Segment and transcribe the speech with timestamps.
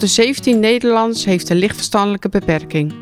[0.00, 2.94] de 17 Nederlands heeft een lichtverstandelijke beperking.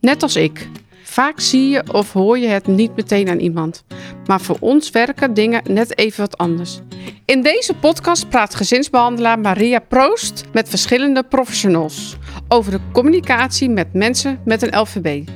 [0.00, 0.68] Net als ik.
[1.02, 3.84] Vaak zie je of hoor je het niet meteen aan iemand.
[4.26, 6.80] Maar voor ons werken dingen net even wat anders.
[7.24, 12.16] In deze podcast praat gezinsbehandelaar Maria Proost met verschillende professionals
[12.48, 15.28] over de communicatie met mensen met een LVB.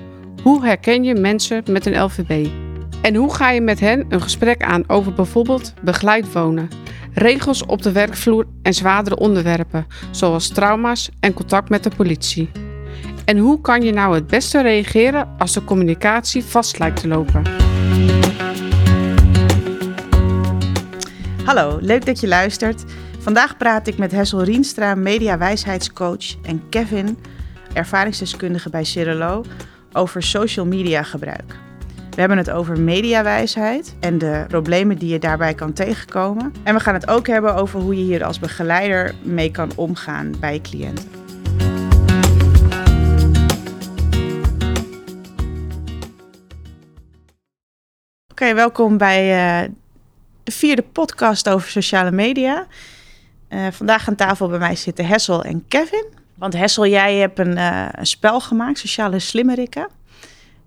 [0.43, 2.48] Hoe herken je mensen met een LVB?
[3.02, 6.69] En hoe ga je met hen een gesprek aan over bijvoorbeeld begeleid wonen?
[7.17, 12.51] Regels op de werkvloer en zwaardere onderwerpen, zoals trauma's en contact met de politie.
[13.25, 17.42] En hoe kan je nou het beste reageren als de communicatie vast lijkt te lopen?
[21.45, 22.84] Hallo, leuk dat je luistert.
[23.19, 27.19] Vandaag praat ik met Hessel Rienstra, mediawijsheidscoach, en Kevin,
[27.73, 29.45] ervaringsdeskundige bij Cirilo,
[29.92, 31.66] over social media gebruik.
[32.16, 36.55] We hebben het over mediawijsheid en de problemen die je daarbij kan tegenkomen.
[36.62, 40.34] En we gaan het ook hebben over hoe je hier als begeleider mee kan omgaan
[40.41, 41.09] bij cliënten.
[48.31, 49.25] Oké, welkom bij
[49.64, 49.69] uh,
[50.42, 52.67] de vierde podcast over sociale media.
[53.48, 56.06] Uh, vandaag aan tafel bij mij zitten Hessel en Kevin.
[56.34, 59.89] Want Hessel, jij hebt een, uh, een spel gemaakt, Sociale Slimmerikken.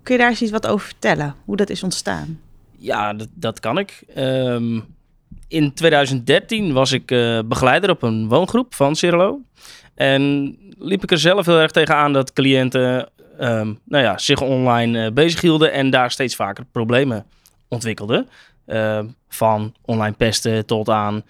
[0.03, 1.36] Kun je daar eens iets wat over vertellen?
[1.45, 2.39] Hoe dat is ontstaan?
[2.78, 4.03] Ja, dat, dat kan ik.
[4.17, 4.86] Um,
[5.47, 9.42] in 2013 was ik uh, begeleider op een woongroep van Cirilo.
[9.95, 15.05] En liep ik er zelf heel erg tegenaan dat cliënten um, nou ja, zich online
[15.05, 17.25] uh, bezig hielden en daar steeds vaker problemen
[17.67, 18.30] ontwikkelden.
[18.67, 21.23] Uh, van online pesten tot aan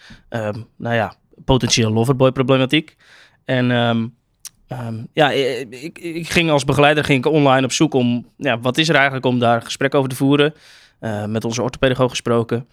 [0.76, 1.14] nou ja,
[1.46, 2.96] potentieel loverboy problematiek.
[3.46, 3.72] En
[5.14, 8.90] ja, ik, ik, ging als begeleider ging ik online op zoek om, ja, wat is
[8.90, 10.54] er eigenlijk om daar gesprek over te voeren.
[11.02, 12.70] Uh, met onze orthopedagoog gesproken.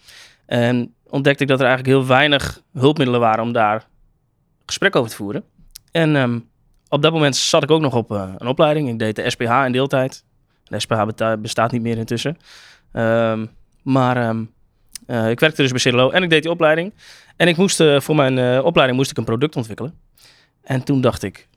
[0.47, 3.87] En ontdekte ik dat er eigenlijk heel weinig hulpmiddelen waren om daar
[4.67, 5.45] gesprek over te voeren.
[5.91, 6.49] En um,
[6.89, 8.89] op dat moment zat ik ook nog op uh, een opleiding.
[8.89, 10.25] Ik deed de SPH in deeltijd.
[10.65, 11.03] De SPH
[11.39, 12.37] bestaat niet meer intussen.
[12.93, 13.51] Um,
[13.83, 14.35] maar
[15.07, 16.95] ik werkte dus bij Cirilo en ik deed die opleiding.
[17.37, 19.95] En ik moest, voor mijn opleiding moest ik een product ontwikkelen.
[20.63, 21.49] En toen dacht ik,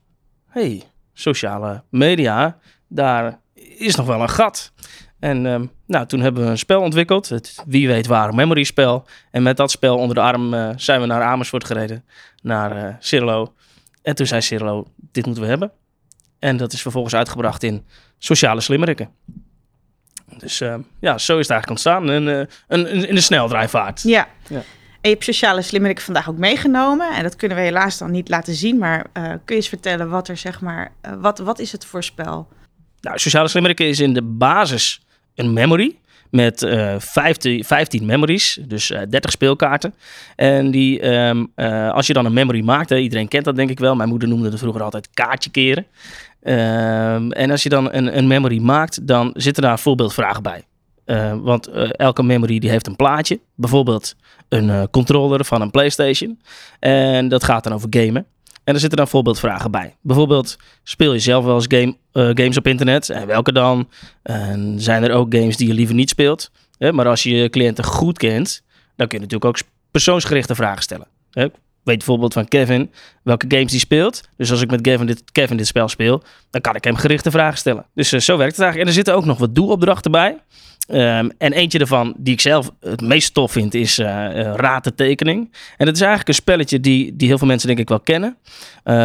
[0.49, 0.83] hey,
[1.13, 3.39] sociale media, daar
[3.77, 4.71] is nog wel een gat.
[5.19, 9.05] En uh, nou, toen hebben we een spel ontwikkeld, het Wie weet waar memory spel.
[9.31, 12.05] En met dat spel onder de arm uh, zijn we naar Amersfoort gereden,
[12.41, 13.53] naar uh, Cirlo.
[14.01, 15.71] En toen zei Cirlo, dit moeten we hebben.
[16.39, 17.85] En dat is vervolgens uitgebracht in
[18.17, 19.09] Sociale Slimmerikken.
[20.37, 22.09] Dus uh, ja, zo is het eigenlijk ontstaan.
[22.09, 24.01] En, een, een, in de sneldraaivaart.
[24.03, 24.27] Ja.
[24.47, 24.61] ja.
[25.01, 27.15] En sociale slimmerik vandaag ook meegenomen.
[27.15, 28.77] En dat kunnen we helaas dan niet laten zien.
[28.77, 31.85] Maar uh, kun je eens vertellen wat er zeg maar, uh, wat, wat is het
[31.85, 32.47] voor spel?
[33.01, 35.01] Nou, sociale slimmerik is in de basis
[35.35, 35.95] een memory
[36.29, 39.93] met uh, 15, 15 memories, dus uh, 30 speelkaarten.
[40.35, 43.95] En die, uh, als je dan een memory maakt, iedereen kent dat denk ik wel.
[43.95, 45.85] Mijn moeder noemde het vroeger altijd kaartje keren.
[46.43, 50.63] Um, en als je dan een, een memory maakt, dan zitten daar voorbeeldvragen bij.
[51.09, 53.39] Uh, want uh, elke memory die heeft een plaatje.
[53.55, 54.15] Bijvoorbeeld
[54.49, 56.41] een uh, controller van een PlayStation.
[56.79, 58.25] En dat gaat dan over gamen.
[58.63, 59.95] En er zitten dan voorbeeldvragen bij.
[60.01, 63.09] Bijvoorbeeld, speel je zelf wel eens game, games op internet?
[63.09, 63.89] En welke dan?
[64.21, 66.51] En zijn er ook games die je liever niet speelt?
[66.91, 68.63] maar als je je cliënten goed kent,
[68.95, 71.07] dan kun je natuurlijk ook persoonsgerichte vragen stellen.
[71.89, 72.91] Weet bijvoorbeeld van Kevin
[73.23, 74.29] welke games die speelt.
[74.37, 77.31] Dus als ik met Kevin dit, Kevin dit spel speel, dan kan ik hem gerichte
[77.31, 77.85] vragen stellen.
[77.93, 78.79] Dus zo werkt het eigenlijk.
[78.79, 80.37] En er zitten ook nog wat doelopdrachten bij.
[80.91, 84.83] Um, en eentje ervan, die ik zelf het meest tof vind, is uh, uh, Raad
[84.83, 85.53] de Tekening.
[85.77, 88.37] En dat is eigenlijk een spelletje die, die heel veel mensen denk ik wel kennen.
[88.83, 88.95] Uh,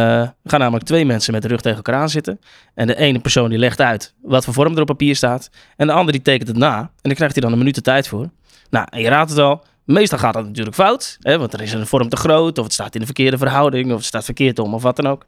[0.43, 2.39] gaan namelijk twee mensen met de rug tegen elkaar aan zitten.
[2.73, 5.49] En de ene persoon die legt uit wat voor vorm er op papier staat.
[5.75, 6.79] En de andere die tekent het na.
[6.79, 8.29] En daar krijgt hij dan een minuut de tijd voor.
[8.69, 9.63] Nou, en je raadt het al.
[9.85, 12.73] Meestal gaat dat natuurlijk fout, hè, want er is een vorm te groot, of het
[12.73, 15.25] staat in de verkeerde verhouding, of het staat verkeerd om, of wat dan ook.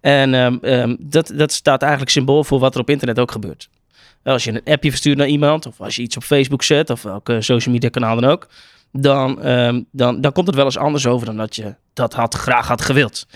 [0.00, 3.68] En um, um, dat, dat staat eigenlijk symbool voor wat er op internet ook gebeurt.
[4.24, 7.02] Als je een appje verstuurt naar iemand, of als je iets op Facebook zet, of
[7.02, 8.46] welke social media kanaal dan ook,
[8.92, 12.34] dan, um, dan, dan komt het wel eens anders over dan dat je dat had,
[12.34, 13.26] graag had gewild.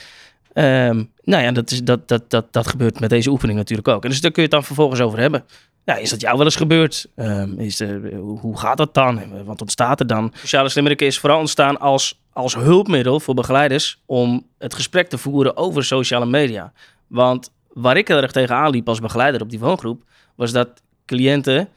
[0.55, 4.05] Um, nou ja, dat, is, dat, dat, dat, dat gebeurt met deze oefening natuurlijk ook.
[4.05, 5.45] En dus daar kun je het dan vervolgens over hebben.
[5.85, 7.07] Ja, is dat jou wel eens gebeurd?
[7.17, 9.45] Um, is de, hoe gaat dat dan?
[9.45, 10.33] Wat ontstaat er dan?
[10.35, 15.57] Sociale slimmerik is vooral ontstaan als, als hulpmiddel voor begeleiders om het gesprek te voeren
[15.57, 16.73] over sociale media.
[17.07, 20.03] Want waar ik heel erg tegenaan liep als begeleider op die woongroep,
[20.35, 20.69] was dat
[21.07, 21.69] cliënten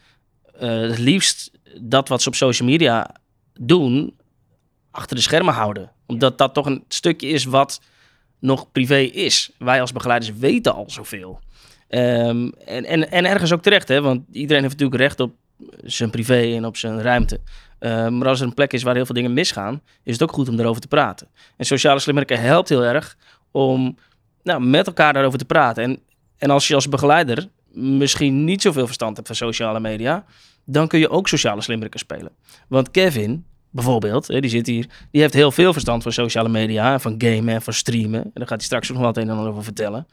[0.61, 3.15] uh, het liefst dat wat ze op social media
[3.59, 4.15] doen,
[4.91, 5.91] achter de schermen houden.
[6.05, 7.81] Omdat dat toch een stukje is wat
[8.39, 9.51] nog privé is.
[9.57, 11.39] Wij als begeleiders weten al zoveel.
[11.95, 14.01] Um, en, en, en ergens ook terecht, hè?
[14.01, 15.33] want iedereen heeft natuurlijk recht op
[15.83, 17.39] zijn privé en op zijn ruimte.
[17.79, 20.31] Uh, maar als er een plek is waar heel veel dingen misgaan, is het ook
[20.31, 21.27] goed om erover te praten.
[21.57, 23.17] En sociale slimmerikken helpt heel erg
[23.51, 23.97] om
[24.43, 25.83] nou, met elkaar daarover te praten.
[25.83, 25.99] En,
[26.37, 30.25] en als je als begeleider misschien niet zoveel verstand hebt van sociale media,
[30.63, 32.31] dan kun je ook sociale slimmerikken spelen.
[32.67, 37.15] Want Kevin, bijvoorbeeld, die zit hier, die heeft heel veel verstand van sociale media, van
[37.17, 38.23] gamen en van streamen.
[38.23, 40.07] En daar gaat hij straks nog wat een en ander over vertellen.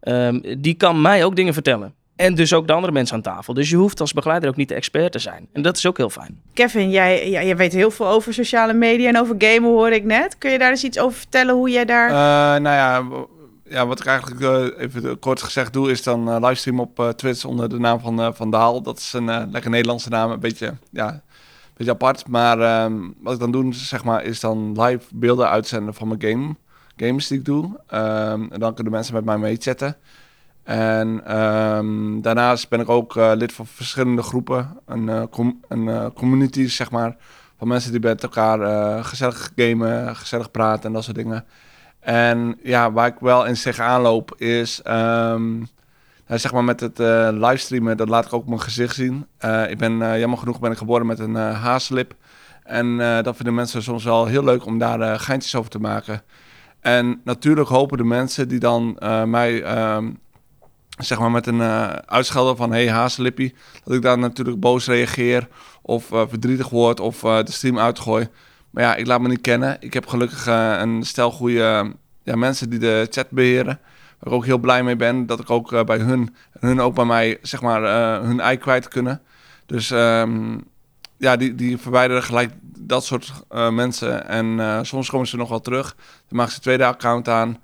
[0.00, 1.94] Ehm, die kan mij ook dingen vertellen.
[2.18, 3.54] En dus ook de andere mensen aan tafel.
[3.54, 5.48] Dus je hoeft als begeleider ook niet de expert te zijn.
[5.52, 6.40] En dat is ook heel fijn.
[6.52, 10.38] Kevin, jij, jij, weet heel veel over sociale media en over gamen, hoor ik net.
[10.38, 12.08] Kun je daar eens iets over vertellen hoe jij daar...
[12.08, 13.04] Uh, nou ja,
[13.64, 17.08] ja, wat ik eigenlijk uh, even kort gezegd doe, is dan uh, livestream op uh,
[17.08, 18.82] Twitch onder de naam van Van Daal.
[18.82, 21.22] Dat is een lekker Nederlandse naam, een beetje, ja, een
[21.76, 22.28] beetje apart.
[22.28, 26.22] Maar um, wat ik dan doe, zeg maar, is dan live beelden uitzenden van mijn
[26.22, 26.54] game,
[27.06, 27.64] games die ik doe.
[27.64, 29.96] Um, en dan kunnen mensen met mij meechatten.
[30.62, 36.90] En um, daarnaast ben ik ook lid van verschillende groepen, een, com een community, zeg
[36.90, 37.16] maar,
[37.58, 41.44] van mensen die met elkaar gezellig gamen, gezellig praten en dat soort dingen.
[42.00, 45.66] En ja, waar ik wel in zich aanloop is, nou,
[46.26, 46.98] zeg maar met het
[47.32, 49.26] livestreamen, dat laat ik ook mijn gezicht zien.
[49.68, 52.14] Ik ben, jammer genoeg ben ik geboren met een haaslip.
[52.62, 56.22] En dat vinden mensen soms wel heel leuk om daar geintjes over te maken.
[56.80, 58.96] En natuurlijk hopen de mensen die dan
[59.26, 60.18] mij, um,
[60.98, 61.62] zeg maar met een
[62.06, 62.72] uitschelden van...
[62.72, 63.54] hey, haaslippie,
[63.84, 65.48] dat ik daar natuurlijk boos reageer
[65.82, 68.28] of verdrietig word of de stream uitgooi...
[68.70, 69.76] Maar ja, ik laat me niet kennen.
[69.80, 71.92] Ik heb gelukkig uh, een stel goede
[72.22, 73.78] ja, mensen die de chat beheren.
[74.18, 75.26] Waar ik ook heel blij mee ben.
[75.26, 78.40] Dat ik ook uh, bij hun en hun ook bij mij, zeg maar, uh, hun
[78.40, 79.20] ei kwijt kunnen.
[79.66, 80.64] Dus um,
[81.16, 82.52] ja, die, die verwijderen gelijk
[82.88, 83.32] dat soort
[83.70, 84.28] mensen.
[84.28, 85.96] En soms komen ze nog wel terug.
[86.28, 87.58] Dan maken ze een tweede account aan.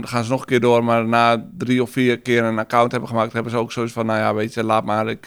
[0.00, 0.84] dan gaan ze nog een keer door.
[0.84, 4.06] Maar na drie of vier keer een account hebben gemaakt, hebben ze ook zoiets van:
[4.06, 5.08] nou ja, weet je, laat maar.
[5.08, 5.26] Ik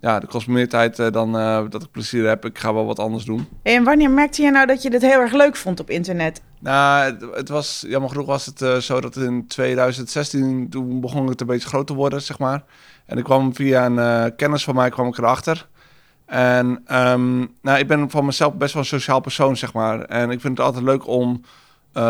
[0.00, 1.32] ja, dat kost me meer tijd dan
[1.70, 2.44] dat ik plezier heb.
[2.44, 3.48] Ik ga wel wat anders doen.
[3.62, 6.42] En wanneer merkte je nou dat je dit heel erg leuk vond op internet?
[6.60, 11.40] Nou, het, het was, jammer genoeg was het zo dat in 2016, toen begon het
[11.40, 12.62] een beetje groot te worden, zeg maar.
[13.06, 15.68] En ik kwam via een kennis van mij, kwam ik erachter.
[16.28, 20.00] En um, nou, ik ben van mezelf best wel een sociaal persoon, zeg maar.
[20.00, 21.42] En ik vind het altijd leuk om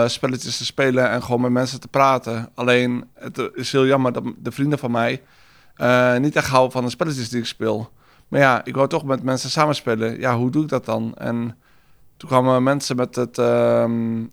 [0.07, 2.51] spelletjes te spelen en gewoon met mensen te praten.
[2.55, 5.23] Alleen, het is heel jammer dat de vrienden van mij
[5.77, 7.91] uh, niet echt houden van de spelletjes die ik speel.
[8.29, 10.21] Maar ja, ik wou toch met mensen samenspelen.
[10.21, 11.15] Ja, hoe doe ik dat dan?
[11.17, 11.57] En
[12.17, 13.85] toen kwamen mensen met het, uh,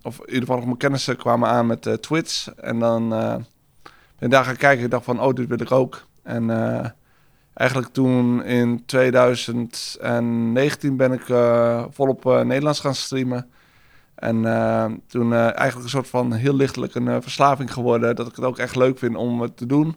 [0.02, 2.48] of in ieder geval mijn kennissen kwamen aan met uh, Twitch.
[2.48, 3.46] En dan ben
[4.20, 4.84] ik daar gaan kijken.
[4.84, 6.06] Ik dacht van, oh, dit wil ik ook.
[6.24, 6.50] En
[7.56, 11.26] eigenlijk toen in 2019 ben ik
[11.92, 13.50] volop Nederlands gaan streamen.
[14.16, 14.42] En
[15.08, 18.16] toen eigenlijk een soort van heel lichtelijk een verslaving geworden.
[18.16, 19.96] Dat ik het ook echt leuk vind om het te doen.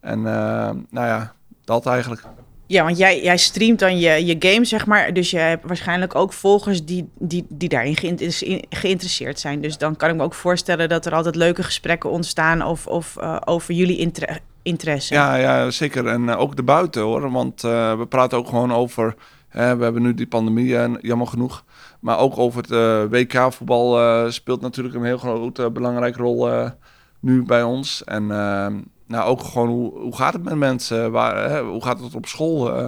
[0.00, 1.32] En nou ja,
[1.64, 2.22] dat eigenlijk.
[2.68, 5.12] Ja, want jij, jij streamt dan je, je game, zeg maar.
[5.12, 7.96] Dus je hebt waarschijnlijk ook volgers die, die, die daarin
[8.70, 9.60] geïnteresseerd zijn.
[9.60, 13.16] Dus dan kan ik me ook voorstellen dat er altijd leuke gesprekken ontstaan of, of
[13.20, 15.14] uh, over jullie inter interesse.
[15.14, 16.06] Ja, ja, zeker.
[16.06, 17.30] En uh, ook de buiten hoor.
[17.30, 19.14] Want we praten ook gewoon over.
[19.50, 21.64] we hebben nu die pandemie, jammer genoeg.
[22.00, 26.70] Maar ook over het WK-voetbal speelt natuurlijk een heel grote belangrijke rol
[27.20, 28.04] nu bij ons.
[28.04, 28.76] En ehm,
[29.08, 31.12] nou, ook gewoon hoe, hoe gaat het met mensen?
[31.12, 32.78] Waar, hè, hoe gaat het op school?
[32.78, 32.84] Uh,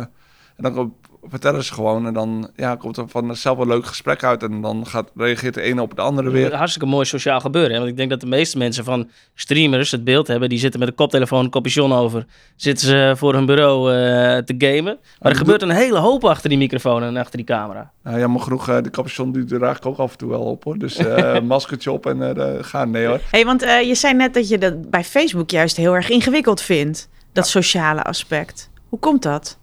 [0.56, 4.42] en dan vertellen ze gewoon en dan ja, komt er vanzelf een leuk gesprek uit
[4.42, 6.54] en dan gaat, reageert de ene op de andere weer.
[6.54, 7.70] Hartstikke mooi sociaal gebeuren.
[7.70, 7.78] Hè?
[7.78, 10.88] Want ik denk dat de meeste mensen van streamers het beeld hebben, die zitten met
[10.88, 13.96] een koptelefoon, een kopje over, zitten ze voor hun bureau uh,
[14.38, 14.98] te gamen.
[15.20, 17.92] Maar er gebeurt een hele hoop achter die microfoon en achter die camera.
[18.02, 20.64] Nou, jammer genoeg, uh, de capuchon die draag ik ook af en toe wel op
[20.64, 20.78] hoor.
[20.78, 23.20] Dus uh, maskertje op en gaan, nee hoor.
[23.30, 27.08] hey, want je zei net dat je dat bij Facebook juist heel erg ingewikkeld vindt,
[27.32, 28.70] dat sociale aspect.
[28.88, 29.59] Hoe komt dat?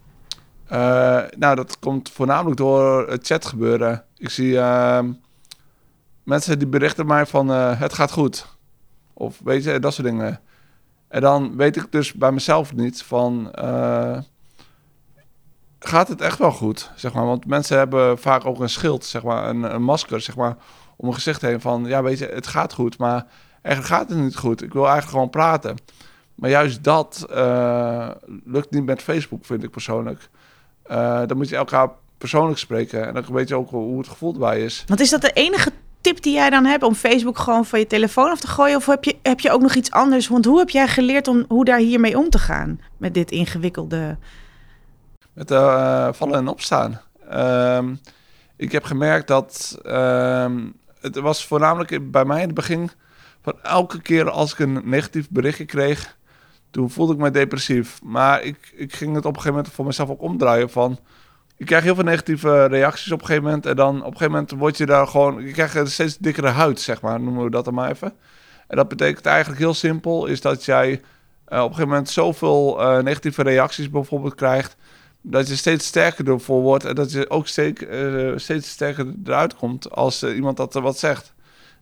[0.71, 4.03] Uh, nou, dat komt voornamelijk door het chat gebeuren.
[4.17, 4.99] Ik zie uh,
[6.23, 8.47] mensen die berichten mij van uh, het gaat goed.
[9.13, 10.39] Of weet je, dat soort dingen.
[11.07, 14.17] En dan weet ik dus bij mezelf niet van eh,
[15.79, 17.25] gaat het echt wel goed, zeg maar.
[17.25, 20.57] Want mensen hebben vaak ook een schild, zeg maar, een, een masker, zeg maar,
[20.95, 23.25] om een gezicht heen van ja, weet je, het gaat goed, maar
[23.61, 24.61] eigenlijk gaat het niet goed.
[24.61, 25.75] Ik wil eigenlijk gewoon praten.
[26.35, 27.25] Maar juist dat
[28.45, 30.29] lukt niet met Facebook, vind ik persoonlijk.
[30.91, 33.07] Uh, dan moet je elkaar persoonlijk spreken.
[33.07, 34.83] En dan weet je ook hoe het gevoel erbij is.
[34.87, 37.87] Want is dat de enige tip die jij dan hebt om Facebook gewoon van je
[37.87, 38.75] telefoon af te gooien?
[38.75, 40.27] Of heb je, heb je ook nog iets anders?
[40.27, 42.81] Want hoe heb jij geleerd om hoe daar hiermee om te gaan?
[42.97, 44.17] Met dit ingewikkelde.
[45.33, 47.01] Met uh, vallen en opstaan.
[47.31, 47.83] Uh,
[48.55, 49.79] ik heb gemerkt dat.
[49.83, 50.65] Ehm,
[51.01, 52.89] het was voornamelijk bij mij in het begin.
[53.41, 56.16] Van elke keer als ik een negatief berichtje kreeg
[56.71, 57.99] toen voelde ik me depressief.
[58.03, 60.99] Maar ik, ik ging het op een gegeven moment voor mezelf ook omdraaien van...
[61.57, 63.65] Ik krijg heel veel negatieve reacties op een gegeven moment.
[63.65, 65.43] En dan op een gegeven moment word je daar gewoon...
[65.43, 67.19] Je krijgt een steeds dikkere huid, zeg maar.
[67.19, 68.13] Noemen we dat dan maar even.
[68.67, 72.81] En dat betekent eigenlijk heel simpel, is dat jij uh, op een gegeven moment zoveel
[72.81, 74.75] uh, negatieve reacties bijvoorbeeld krijgt,
[75.21, 79.55] dat je steeds sterker ervoor wordt en dat je ook steeds, uh, steeds sterker eruit
[79.55, 81.33] komt als iemand dat wat zegt.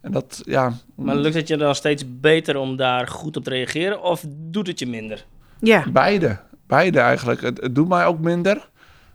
[0.05, 0.73] En dat, ja...
[0.95, 4.67] Maar lukt het je dan steeds beter om daar goed op te reageren of doet
[4.67, 5.25] het je minder?
[5.59, 5.83] Ja.
[5.91, 6.39] Beide.
[6.67, 7.41] Beide eigenlijk.
[7.41, 8.69] Het, het doet mij ook minder.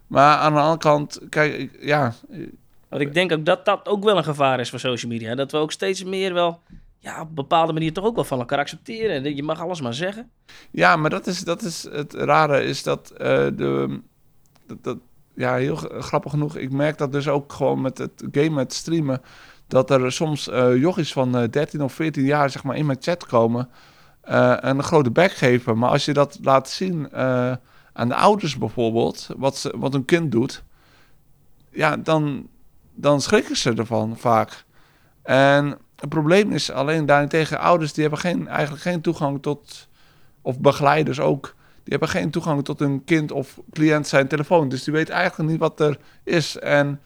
[0.07, 2.13] Maar aan de andere kant, kijk, ik- ja,
[2.89, 5.35] Want ik denk ook dat dat ook wel een gevaar is voor social media.
[5.35, 6.61] Dat we ook steeds meer wel
[6.99, 9.37] ja, op een bepaalde manier toch ook wel van elkaar accepteren.
[9.37, 10.31] Je mag alles maar zeggen.
[10.71, 14.01] Ja, maar dat is, dat is het rare, is dat eh, de...
[14.67, 14.99] Dat, dat-
[15.35, 16.57] ja, heel grappig genoeg.
[16.57, 19.21] Ik merk dat dus ook gewoon met het gamen, het streamen...
[19.71, 22.99] dat er soms eh jochies van eh 13 of 14 jaar zeg maar, in mijn
[23.01, 23.69] chat komen...
[24.21, 25.79] eh, en een grote bek geven.
[25.79, 27.53] Maar als je dat laat zien eh,
[27.93, 29.29] aan de ouders bijvoorbeeld...
[29.37, 30.63] wat, ze, wat een kind doet...
[31.71, 32.49] ja, dan,
[32.95, 34.65] dan schrikken ze ervan vaak.
[35.23, 37.59] En het probleem is alleen daarentegen...
[37.59, 39.89] ouders die hebben geen, eigenlijk geen toegang tot...
[40.43, 41.55] of begeleiders ook...
[41.85, 44.69] Die hebben geen toegang tot hun kind of cliënt zijn telefoon.
[44.69, 46.59] Dus die weet eigenlijk niet wat er is.
[46.59, 47.01] En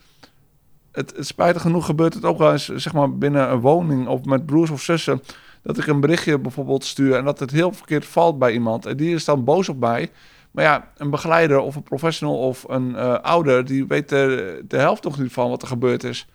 [0.95, 4.25] het, het spijtig genoeg gebeurt het ook wel eens, zeg maar, binnen een woning of
[4.25, 5.21] met broers of zussen.
[5.63, 8.85] Dat ik een berichtje bijvoorbeeld stuur en dat het heel verkeerd valt bij iemand.
[8.85, 10.11] En die is dan boos op mij.
[10.51, 14.77] Maar ja, een begeleider of een professional of een eh, ouder, die weet de, de
[14.77, 16.27] helft nog niet van wat er gebeurd is.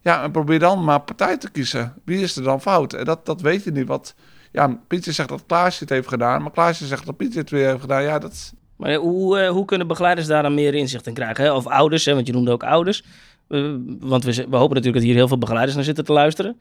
[0.00, 1.94] Ja, en probeer dan maar partij te kiezen.
[2.04, 2.92] Wie is er dan fout?
[2.92, 3.86] En dat, dat weet je niet.
[3.86, 4.14] Wat,
[4.52, 7.66] ja, Pietje zegt dat Klaasje het heeft gedaan, maar Klaasje zegt dat Pietje het weer
[7.68, 8.02] heeft gedaan.
[8.02, 11.44] Ja, dat Maar hoe, eh, hoe kunnen begeleiders daar dan meer inzicht in krijgen?
[11.44, 11.52] Hè?
[11.52, 12.14] Of ouders, hè?
[12.14, 13.04] want je noemde ook ouders.
[13.48, 16.60] Eh, want we, hopen natuurlijk dat hier heel veel begeleiders naar zitten te luisteren.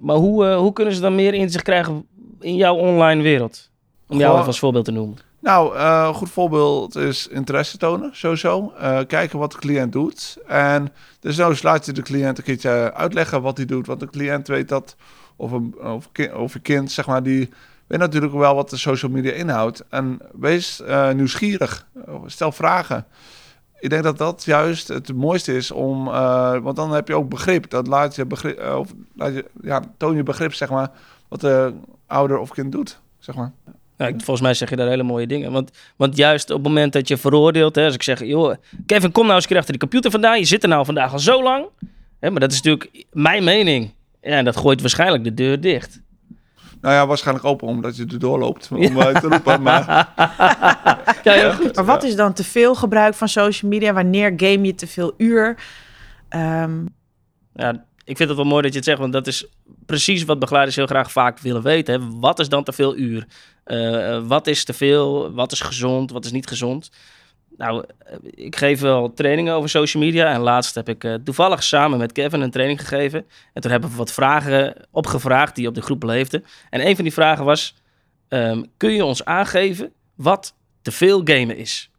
[0.00, 2.06] Maar hoe, eh, hoe kunnen ze dan meer inzicht krijgen
[2.40, 3.70] in jouw online wereld?
[4.08, 5.18] Om jou even als voorbeeld te noemen.
[5.40, 8.72] Nou, eh, een goed voorbeeld is interesse tonen, sowieso.
[9.06, 10.36] Kijken wat de cliënt doet.
[10.46, 13.86] En dus nou laat je de cliënt een keertje uitleggen wat hij doet.
[13.86, 14.96] Want de cliënt weet dat,
[15.36, 17.48] of een, of, ki- of een kind, zeg maar, die
[17.86, 19.84] weet natuurlijk wel wat de social media inhoudt.
[19.88, 20.82] En wees
[21.14, 21.86] nieuwsgierig.
[22.26, 23.06] Stel vragen.
[23.78, 27.28] Ik denk dat dat juist het mooiste is om, eh, want dan heb je ook
[27.28, 27.70] begrip.
[27.70, 30.90] Dat laat je begrip, eh, of laat je, ja, toon je begrip, zeg maar,
[31.28, 31.74] wat de
[32.06, 33.52] ouder of kind doet, zeg maar.
[33.96, 35.52] Volgens mij zeg je daar hele mooie dingen.
[35.52, 38.54] Want, want juist op het moment dat je veroordeelt, hè, als ik zeg, joh,
[38.86, 40.38] Kevin, kom nou eens een keer achter die computer vandaan.
[40.38, 41.66] Je zit er nou vandaag al zo lang.
[42.18, 43.92] Hè, maar dat is natuurlijk mijn mening.
[44.22, 46.00] Ja, en dat gooit waarschijnlijk de deur dicht.
[46.86, 49.62] Nou ja, waarschijnlijk open omdat je er doorloopt om eh, te roepen.
[49.62, 49.84] Maar
[51.24, 51.74] Ja, heel goed.
[51.74, 53.92] Maar wat is dan te veel gebruik van social media?
[53.92, 55.58] Wanneer game je te veel uur?
[56.28, 56.84] Ehm,
[57.54, 59.46] Ja, ik vind het wel mooi dat je het zegt, want dat is
[59.86, 62.00] precies wat begeleiders heel graag vaak willen weten.
[62.00, 62.18] Hè.
[62.20, 63.26] Wat is dan te veel uur?
[63.64, 65.32] Eh, eh, wat is te veel?
[65.34, 66.10] Wat is gezond?
[66.10, 66.90] Wat is niet gezond?
[67.56, 70.32] Nou, eh, ik geef wel trainingen over social media.
[70.32, 73.26] En laatst heb ik eh, toevallig samen met Kevin een training gegeven.
[73.52, 76.44] En toen hebben we wat vragen opgevraagd die op de groep leefden.
[76.70, 77.74] En een van die vragen was:
[78.28, 81.90] ehm, kun je ons aangeven wat te veel gamen is?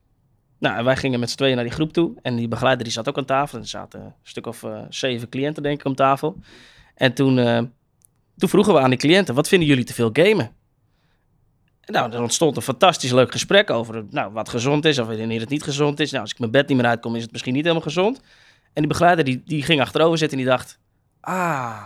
[0.59, 2.13] Nou, wij gingen met z'n tweeën naar die groep toe.
[2.21, 3.57] En die begeleider die zat ook aan tafel.
[3.57, 6.37] En er zaten een stuk of eh, zeven cliënten, denk ik, om tafel.
[6.95, 7.35] En toen,
[8.37, 10.51] toen vroegen we aan die cliënten: wat vinden jullie te veel gamen?
[11.91, 15.49] Nou, er ontstond een fantastisch leuk gesprek over nou, wat gezond is of wanneer het
[15.49, 16.11] niet gezond is.
[16.11, 18.17] Nou, als ik mijn bed niet meer uitkom, is het misschien niet helemaal gezond.
[18.73, 20.79] En die begeleider die, die ging achterover zitten en die dacht:
[21.21, 21.83] Ah,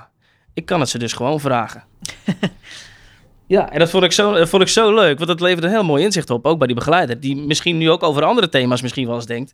[0.53, 1.83] ik kan het ze dus gewoon vragen.
[3.47, 5.73] ja, en dat vond ik, zo, dat vond ik zo leuk, want dat leverde een
[5.73, 7.19] heel mooi inzicht op, ook bij die begeleider.
[7.19, 9.53] Die misschien nu ook over andere thema's misschien wel eens denkt: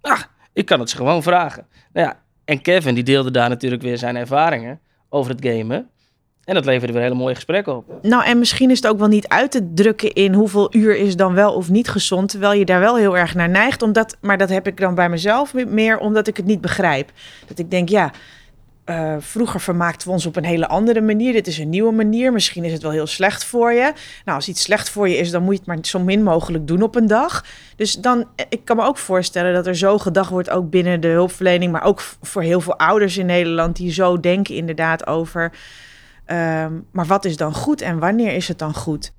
[0.00, 0.22] Ah,
[0.52, 1.66] ik kan het ze gewoon vragen.
[1.92, 5.90] Nou ja, en Kevin die deelde daar natuurlijk weer zijn ervaringen over het gamen.
[6.46, 7.84] En dat leverde weer hele mooie gesprekken op.
[8.02, 11.16] nou, en misschien is het ook wel niet uit te drukken in hoeveel uur is
[11.16, 12.30] dan wel of niet gezond.
[12.30, 13.82] Terwijl je daar wel heel erg naar neigt.
[13.82, 17.10] Omdat, maar dat heb ik dan bij mezelf meer omdat ik het niet begrijp.
[17.46, 18.12] Dat ik denk, ja,
[18.84, 21.32] eh, vroeger vermaakten we ons op een hele andere manier.
[21.32, 22.32] Dit is een nieuwe manier.
[22.32, 23.92] Misschien is het wel heel slecht voor je.
[24.24, 26.66] Nou, als iets slecht voor je is, dan moet je het maar zo min mogelijk
[26.66, 27.44] doen op een dag.
[27.76, 31.00] Dus dan, eh, ik kan me ook voorstellen dat er zo gedacht wordt, ook binnen
[31.00, 35.52] de hulpverlening, maar ook voor heel veel ouders in Nederland die zo denken inderdaad over.
[36.26, 39.12] Ehm, maar wat is dan goed en wanneer is het dan goed?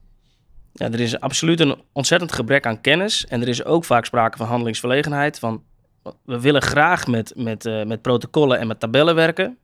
[0.71, 3.25] Ja, er is absoluut een ontzettend gebrek aan kennis.
[3.25, 5.39] En er is ook vaak sprake van handelingsverlegenheid.
[5.39, 5.63] Van,
[6.23, 9.57] we willen graag met, met, eh, met protocollen en met tabellen werken.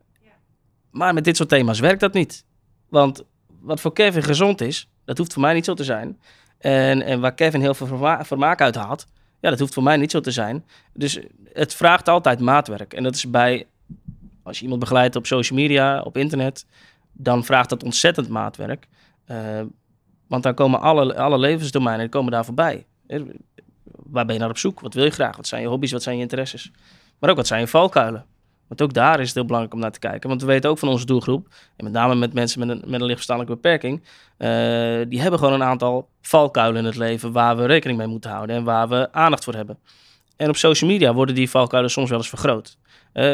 [0.91, 2.45] Maar met dit soort thema's werkt dat niet.
[2.89, 3.23] Want
[3.61, 6.19] wat voor Kevin gezond is, dat hoeft voor mij niet zo te zijn.
[6.57, 9.05] En, en waar Kevin heel veel verma- vermaak uit haalt,
[9.39, 10.65] ja, dat hoeft voor mij niet zo te zijn.
[10.93, 11.19] Dus
[11.53, 12.93] het vraagt altijd maatwerk.
[12.93, 13.67] En dat is bij,
[14.43, 16.65] als je iemand begeleidt op social media, op internet,
[17.13, 18.87] dan vraagt dat ontzettend maatwerk.
[19.25, 19.61] Eh,
[20.27, 22.85] want dan komen alle, alle levensdomeinen komen daar voorbij.
[23.07, 23.21] Eh,
[24.13, 24.79] Waar ben je naar op zoek?
[24.79, 25.35] Wat wil je graag?
[25.35, 25.91] Wat zijn je hobby's?
[25.91, 26.71] Wat zijn je interesses?
[27.19, 28.25] Maar ook wat zijn je valkuilen?
[28.67, 30.29] Want ook daar is het heel belangrijk om naar te kijken.
[30.29, 32.99] Want we weten ook van onze doelgroep, en met name met mensen met een, met
[32.99, 34.03] een lichtverstandelijke beperking,
[34.37, 34.47] eh,
[35.09, 38.55] die hebben gewoon een aantal valkuilen in het leven waar we rekening mee moeten houden
[38.55, 39.77] en waar we aandacht voor hebben.
[40.35, 42.77] En op social media worden die valkuilen soms wel eens vergroot.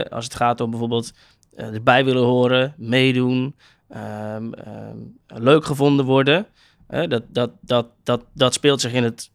[0.09, 1.13] Als het gaat om bijvoorbeeld
[1.63, 3.55] erbij willen horen, meedoen,
[3.89, 4.97] ehm, ehm,
[5.27, 6.45] leuk gevonden worden.
[6.87, 9.29] dat, dat, dat, dat, dat speelt zich in het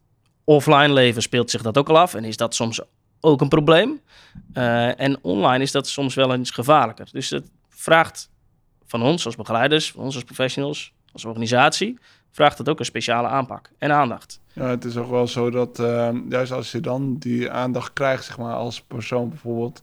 [0.44, 2.80] offline leven speelt zich dat ook al af en is dat soms
[3.20, 4.00] ook een probleem.
[4.54, 7.08] Uh, en online is dat soms wel eens gevaarlijker.
[7.12, 8.30] Dus het vraagt
[8.86, 11.98] van ons als begeleiders, van ons als professionals, als organisatie,
[12.30, 14.40] vraagt het ook een speciale aanpak en aandacht.
[14.52, 18.24] Ja, het is ook wel zo dat uh, juist als je dan die aandacht krijgt,
[18.24, 19.82] zeg maar, als persoon bijvoorbeeld,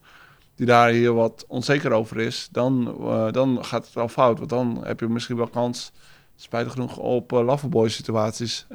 [0.56, 4.38] die daar hier wat onzeker over is, dan, uh, dan gaat het wel fout.
[4.38, 5.92] Want dan heb je misschien wel kans,
[6.36, 8.68] spijtig genoeg, op uh, loverboy situaties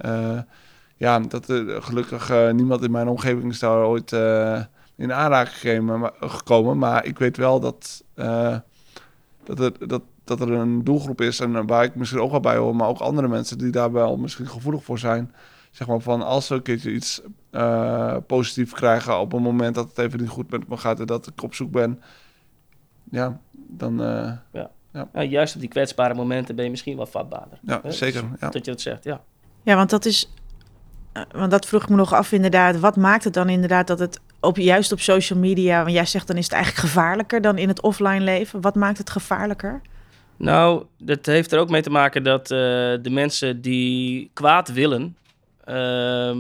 [0.98, 4.12] ja, dat er gelukkig niemand in mijn omgeving is daar ooit
[4.96, 8.04] in aanraking gekomen maar, ik weet wel dat,
[9.44, 12.56] dat, er, dat, dat er een doelgroep is en waar ik misschien ook wel bij
[12.56, 15.32] hoor, maar ook andere mensen die daar wel misschien gevoelig voor zijn.
[15.76, 17.20] Zeg maar van als we een keertje iets
[18.26, 21.26] positiefs krijgen op een moment dat het even niet goed met me gaat en dat
[21.26, 22.02] ik op zoek ben,
[23.10, 23.96] ja, dan.
[23.98, 24.42] ja.
[24.92, 25.08] Ja.
[25.12, 25.22] ja.
[25.22, 27.58] juist op die kwetsbare momenten ben je misschien wel vatbaarder.
[27.62, 28.20] Ja, zeker.
[28.30, 28.48] Dus ja.
[28.48, 29.20] Dat je dat zegt, ja.
[29.62, 30.28] Ja, want dat is
[31.16, 32.78] eh, want dat vroeg ik me nog af inderdaad.
[32.78, 35.82] Wat maakt het dan inderdaad dat het op, juist op social media...
[35.82, 38.60] want jij zegt dan is het eigenlijk gevaarlijker dan in het offline leven.
[38.60, 39.80] Wat maakt het gevaarlijker?
[40.36, 42.58] Nou, dat heeft er ook mee te maken dat uh,
[43.02, 45.16] de mensen die kwaad willen...
[45.66, 46.36] Uh,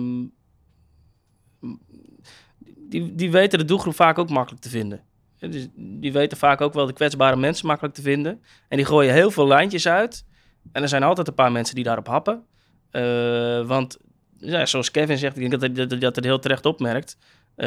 [2.88, 5.02] die, die weten de doelgroep vaak ook makkelijk te vinden.
[5.38, 8.42] Dus die weten vaak ook wel de kwetsbare mensen makkelijk te vinden.
[8.68, 10.24] En die gooien heel veel lijntjes uit.
[10.72, 12.44] En er zijn altijd een paar mensen die daarop happen.
[12.92, 13.98] Uh, want
[14.38, 17.16] ja, zoals Kevin zegt, ik denk dat hij dat, dat, heel terecht opmerkt.
[17.56, 17.66] Uh,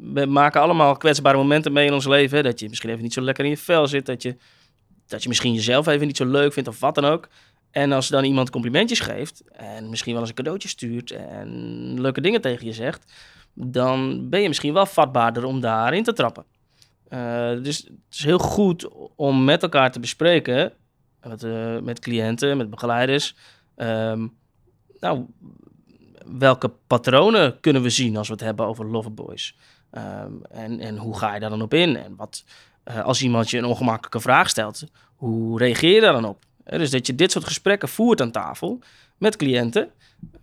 [0.00, 2.42] we maken allemaal kwetsbare momenten mee in ons leven.
[2.42, 4.06] Dat je misschien even niet zo lekker in je vel zit.
[4.06, 4.36] Dat je,
[5.06, 7.28] dat je misschien jezelf even niet zo leuk vindt of wat dan ook.
[7.76, 12.20] En als dan iemand complimentjes geeft en misschien wel eens een cadeautje stuurt en leuke
[12.20, 13.12] dingen tegen je zegt,
[13.54, 16.44] dan ben je misschien wel vatbaarder om daarin te trappen.
[17.08, 20.72] Uh, dus het is heel goed om met elkaar te bespreken,
[21.22, 23.36] met, uh, met cliënten, met begeleiders.
[23.76, 24.36] Um,
[25.00, 25.24] nou,
[26.38, 29.56] welke patronen kunnen we zien als we het hebben over loverboys?
[29.92, 31.96] Um, en, en hoe ga je daar dan op in?
[31.96, 32.44] En wat,
[32.84, 34.84] uh, als iemand je een ongemakkelijke vraag stelt,
[35.14, 36.45] hoe reageer je daar dan op?
[36.66, 38.78] Dus dat je dit soort gesprekken voert aan tafel
[39.18, 39.88] met cliënten.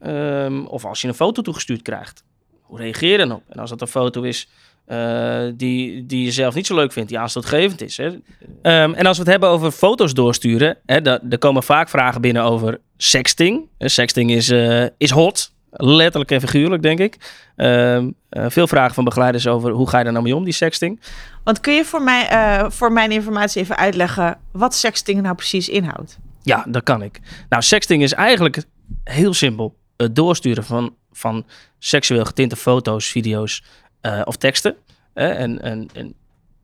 [0.05, 2.23] Um, of als je een foto toegestuurd krijgt,
[2.61, 3.43] hoe reageer je dan op?
[3.49, 4.49] En als dat een foto is
[4.87, 7.97] uh, die, die je zelf niet zo leuk vindt, die aanstootgevend is.
[7.97, 8.05] Hè?
[8.05, 12.43] Um, en als we het hebben over foto's doorsturen, hè, er komen vaak vragen binnen
[12.43, 13.69] over sexting.
[13.77, 15.52] Sexting is, uh, is hot.
[15.75, 17.17] Letterlijk en figuurlijk, denk ik.
[17.55, 20.53] Uh, uh, veel vragen van begeleiders over hoe ga je daar nou mee om, die
[20.53, 20.99] sexting.
[21.43, 25.69] Want kun je voor, mij, uh, voor mijn informatie even uitleggen wat sexting nou precies
[25.69, 26.19] inhoudt?
[26.41, 27.19] Ja, dat kan ik.
[27.49, 28.63] Nou, sexting is eigenlijk
[29.03, 29.75] heel simpel.
[29.97, 31.45] Het doorsturen van, van
[31.79, 33.63] seksueel getinte foto's, video's
[34.01, 34.75] uh, of teksten.
[35.13, 36.13] en, en, en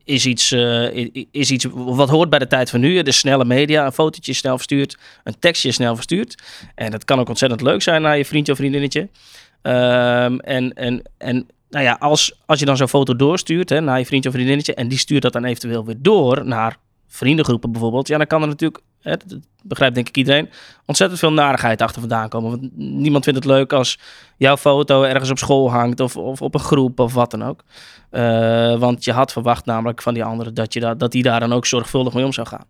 [0.10, 3.02] is iets, uh, is iets wat hoort bij de tijd van nu.
[3.02, 6.44] De snelle media, een fotootje snel verstuurt, een tekstje snel verstuurt.
[6.76, 9.00] En dat kan ook ontzettend leuk zijn naar je vriendje of vriendinnetje.
[9.00, 14.00] Um, en, en, en nou ja, als, als je dan zo'n foto doorstuurt hè, naar
[14.00, 14.74] je vriendje of vriendinnetje...
[14.74, 18.08] en die stuurt dat dan eventueel weer door naar vriendengroepen bijvoorbeeld...
[18.08, 19.24] ja, dan kan er natuurlijk, dat
[19.64, 20.50] begrijpt denk ik iedereen...
[20.86, 22.50] ontzettend veel narigheid achter vandaan komen.
[22.50, 24.00] Want niemand vindt het leuk als
[24.38, 26.00] jouw foto ergens op school hangt...
[26.00, 27.64] of, of op een groep of wat dan ook.
[28.12, 30.54] Uh, want je had verwacht namelijk van die anderen...
[30.54, 32.66] dat, je da dat die daar dan ook zorgvuldig mee om zou gaan.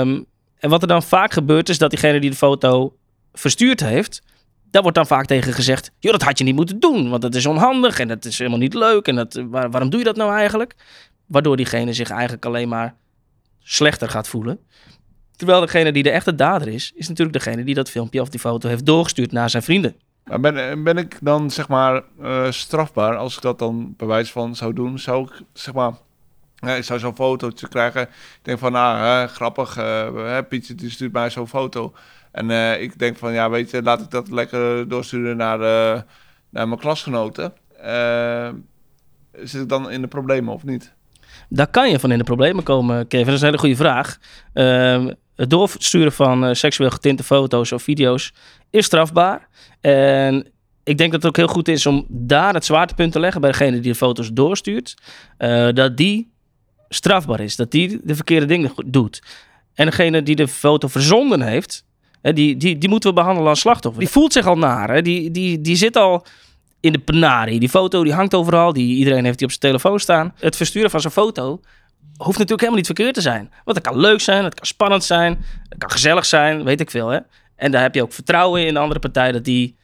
[0.00, 0.26] Um,
[0.58, 2.96] en wat er dan vaak gebeurt is dat diegene die de foto
[3.32, 4.22] verstuurd heeft...
[4.70, 5.90] daar wordt dan vaak tegen gezegd...
[5.98, 7.98] joh, dat had je niet moeten doen, want dat is onhandig...
[7.98, 10.74] en dat is helemaal niet leuk en dat, waar, waarom doe je dat nou eigenlijk?
[11.26, 12.94] Waardoor diegene zich eigenlijk alleen maar
[13.68, 14.58] slechter gaat voelen.
[15.36, 18.40] Terwijl degene die de echte dader is, is natuurlijk degene die dat filmpje of die
[18.40, 19.96] foto heeft doorgestuurd naar zijn vrienden.
[20.24, 24.32] Maar ben, ben ik dan zeg maar uh, strafbaar als ik dat dan bij wijze
[24.32, 24.98] van zou doen?
[24.98, 25.92] Zou ik zeg maar,
[26.54, 28.02] ja, ik zou zo'n fotootje krijgen.
[28.02, 31.94] Ik denk van, nou, grappig, uh, Pietje die stuurt mij zo'n foto.
[32.32, 32.50] En
[32.80, 35.58] ik denk van, ja, weet je, laat ik dat lekker doorsturen naar,
[36.50, 37.52] naar mijn klasgenoten.
[39.32, 40.95] zit ik dan in de problemen of niet?
[41.48, 43.26] Daar kan je van in de problemen komen, Kevin.
[43.26, 44.18] Dat is een hele goede vraag.
[44.54, 45.06] Uh,
[45.36, 48.32] het doorsturen van uh, seksueel getinte foto's of video's
[48.70, 49.48] is strafbaar.
[49.80, 50.48] En
[50.84, 53.50] ik denk dat het ook heel goed is om daar het zwaartepunt te leggen bij
[53.50, 54.94] degene die de foto's doorstuurt.
[55.38, 56.30] Uh, dat die
[56.88, 57.56] strafbaar is.
[57.56, 59.22] Dat die de verkeerde dingen doet.
[59.74, 61.84] En degene die de foto verzonden heeft,
[62.22, 64.00] hè, die, die, die moeten we behandelen als slachtoffer.
[64.00, 64.90] Die voelt zich al naar.
[64.90, 65.02] Hè.
[65.02, 66.26] Die, die, die zit al
[66.86, 67.60] in de penarie.
[67.60, 68.72] Die foto die hangt overal.
[68.72, 70.34] Die, iedereen heeft die op zijn telefoon staan.
[70.38, 71.60] Het versturen van zo'n foto
[72.16, 73.50] hoeft natuurlijk helemaal niet verkeerd te zijn.
[73.64, 76.90] Want het kan leuk zijn, het kan spannend zijn, het kan gezellig zijn, weet ik
[76.90, 77.08] veel.
[77.08, 77.18] Hè?
[77.56, 79.76] En daar heb je ook vertrouwen in de andere partij dat die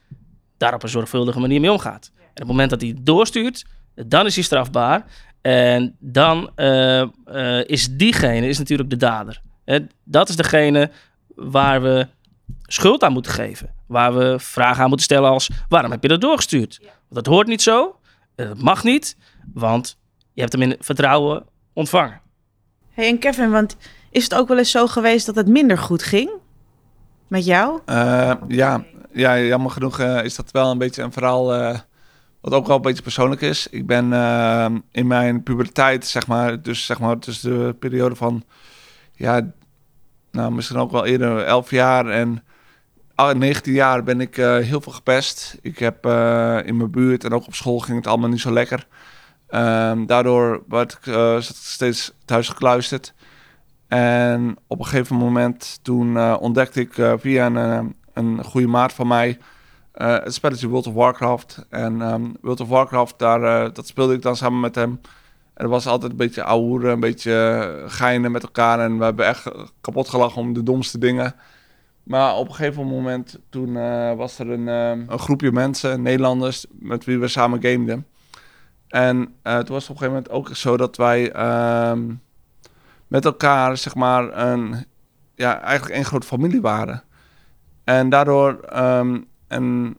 [0.56, 2.10] daar op een zorgvuldige manier mee omgaat.
[2.14, 5.04] En op het moment dat hij doorstuurt, dan is hij strafbaar.
[5.40, 9.40] En dan uh, uh, is diegene is natuurlijk de dader.
[9.64, 9.78] Hè?
[10.04, 10.90] Dat is degene
[11.34, 12.06] waar we
[12.72, 13.74] schuld aan moeten geven.
[13.86, 15.50] Waar we vragen aan moeten stellen als...
[15.68, 16.78] waarom heb je dat doorgestuurd?
[16.82, 17.96] Want dat hoort niet zo.
[18.34, 19.16] Dat mag niet.
[19.54, 19.98] Want
[20.32, 22.20] je hebt hem in vertrouwen ontvangen.
[22.90, 23.76] Hey, en Kevin, want
[24.10, 26.30] is het ook wel eens zo geweest dat het minder goed ging?
[27.28, 27.80] Met jou?
[27.86, 31.78] Uh, ja, ja, jammer genoeg uh, is dat wel een beetje een verhaal uh,
[32.40, 33.66] wat ook wel een beetje persoonlijk is.
[33.66, 34.04] Ik ben
[34.90, 38.44] in mijn puberteit, zeg maar, dus zeg maar tussen de periode van,
[39.12, 39.52] ja,
[40.30, 42.42] nou misschien ook wel eerder 11 jaar en
[43.30, 45.58] 19 jaar ben ik heel veel gepest.
[45.62, 46.06] Ik heb
[46.66, 48.86] in mijn buurt en ook op school ging het allemaal niet zo lekker.
[49.50, 53.14] Um, daardoor werd ik uh, steeds thuis gekluisterd.
[53.88, 59.38] En op een gegeven moment toen ontdekte ik via een, een goede maat van mij
[59.92, 61.66] het spelletje World of Warcraft.
[61.68, 65.00] En um, World of Warcraft, daar, dat speelde ik dan samen met hem.
[65.54, 68.80] Er was altijd een beetje ouwe, een beetje geinen met elkaar.
[68.80, 71.34] En we hebben echt kapot gelachen om de domste dingen.
[72.02, 73.72] Maar op een gegeven moment toen
[74.16, 78.06] was er een, een groepje mensen, Nederlanders, met wie we samen gameden.
[78.88, 81.22] En uh, het was op een gegeven moment ook zo dat wij
[81.90, 82.20] um,
[83.06, 84.84] met elkaar, zeg maar, een,
[85.34, 87.02] ja, eigenlijk één grote familie waren.
[87.84, 89.96] En daardoor, um, en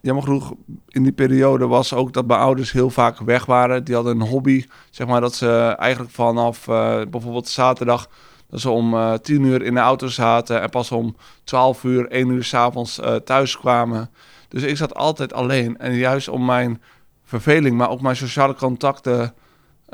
[0.00, 0.54] jammer genoeg,
[0.88, 3.84] in die periode was ook dat mijn ouders heel vaak weg waren.
[3.84, 8.08] Die hadden een hobby, zeg maar, dat ze eigenlijk vanaf uh, bijvoorbeeld zaterdag,
[8.48, 12.08] dat ze om uh, tien uur in de auto zaten en pas om twaalf uur,
[12.08, 14.10] één uur s'avonds uh, thuis kwamen.
[14.48, 15.78] Dus ik zat altijd alleen.
[15.78, 16.82] En juist om mijn
[17.24, 19.34] verveling, maar ook mijn sociale contacten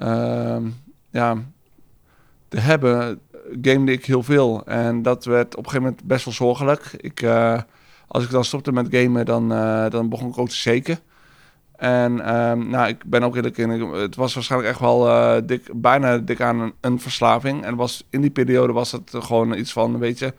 [0.02, 0.56] uh,
[1.10, 1.36] ja,
[2.48, 3.20] te hebben,
[3.62, 4.66] gamede ik heel veel.
[4.66, 6.94] En dat werd op een gegeven moment best wel zorgelijk.
[6.96, 7.60] Ik, uh,
[8.08, 9.48] als ik dan stopte met gamen, dan,
[9.90, 10.98] dan begon ik ook te shaken.
[11.82, 13.70] En um, nou, ik ben ook eerlijk in.
[13.70, 17.64] Het was waarschijnlijk echt wel uh, dik, bijna dik aan een, een, verslaving.
[17.64, 20.34] En was, in die periode was het gewoon iets van, weet je,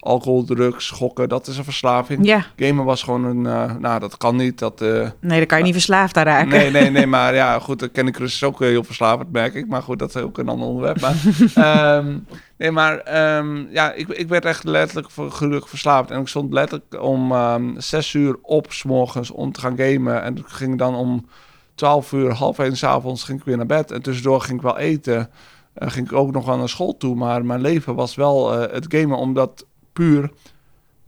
[0.00, 2.26] alcohol, drugs, gokken, dat is een verslaving.
[2.26, 2.44] Ja.
[2.56, 4.58] Gamen was gewoon een, uh, nou dat kan niet.
[4.58, 6.48] Dat, uh, nee, dan kan je niet verslaafd aan raken.
[6.48, 9.68] Nee, nee, nee, maar ja, goed, Candy Crush is ook heel verslavend, merk ik.
[9.68, 11.00] Maar goed, dat is ook een ander onderwerp.
[11.00, 12.26] Maar, um,
[12.58, 16.10] nee, maar um, ja, ik, ik werd echt letterlijk gelukkig verslaafd.
[16.10, 20.22] En ik stond letterlijk om um, zes uur op s morgens om te gaan gamen.
[20.22, 21.26] En ik ging dan om
[21.74, 23.90] twaalf uur, half één s'avonds, ging ik weer naar bed.
[23.90, 25.30] En tussendoor ging ik wel eten.
[25.78, 27.14] Uh, ging ik ook nog aan naar school toe.
[27.14, 30.30] Maar mijn leven was wel het gamen, omdat puur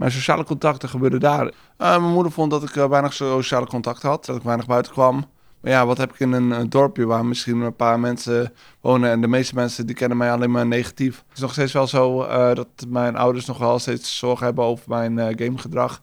[0.03, 1.47] mijn sociale contacten gebeurden daar.
[1.47, 4.92] Uh, mijn moeder vond dat ik uh, weinig sociale contact had, dat ik weinig buiten
[4.92, 5.25] kwam.
[5.61, 9.21] Maar ja, wat heb ik in een, dorpje waar misschien een paar mensen wonen en
[9.21, 11.16] de meeste mensen die kennen mij alleen maar negatief.
[11.16, 14.64] Het is nog steeds wel zo uh, dat mijn ouders nog wel steeds zorgen hebben
[14.64, 16.03] over mijn gamegedrag.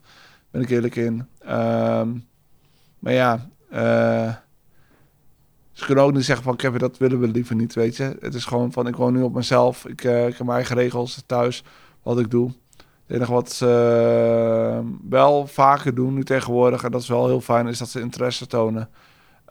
[0.51, 1.27] Ben ik eerlijk in.
[1.39, 2.09] Ehm,
[2.99, 3.49] maar ja,
[5.71, 8.17] ze kunnen ook niet zeggen van Kevin, dat willen we liever niet, weet je.
[8.19, 9.85] Het is gewoon van, ik woon nu op mezelf.
[9.85, 11.63] Ik, ik heb mijn eigen regels thuis,
[12.03, 12.51] wat ik doe.
[13.09, 17.41] Het enige wat ze uh, wel vaker doen nu tegenwoordig, en dat is wel heel
[17.41, 18.89] fijn, is dat ze interesse tonen.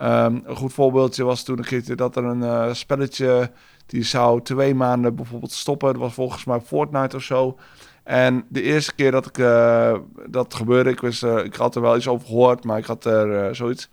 [0.02, 3.50] Um, een goed voorbeeldje was toen een dat er een uh, spelletje,
[3.86, 5.92] die zou twee maanden bijvoorbeeld stoppen.
[5.92, 7.58] Dat was volgens mij Fortnite of zo.
[8.04, 9.94] En de eerste keer dat ik uh,
[10.26, 13.54] dat gebeurde, ik, wist, ik had er wel iets over gehoord, maar ik had er
[13.54, 13.88] zoiets.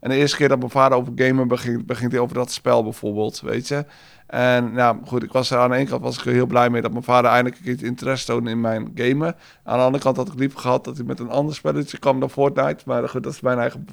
[0.00, 2.82] En de eerste keer dat mijn vader over gamen begint, begint hij over dat spel
[2.82, 3.84] bijvoorbeeld, weet je.
[4.30, 6.82] En nou goed, ik was er aan de ene kant was ik heel blij mee
[6.82, 9.36] dat mijn vader eindelijk een keer interesse toonde in mijn gamen.
[9.64, 12.20] Aan de andere kant had ik liever gehad dat hij met een ander spelletje kwam
[12.20, 12.82] dan Fortnite.
[12.86, 13.86] Maar goed, dat is mijn eigen,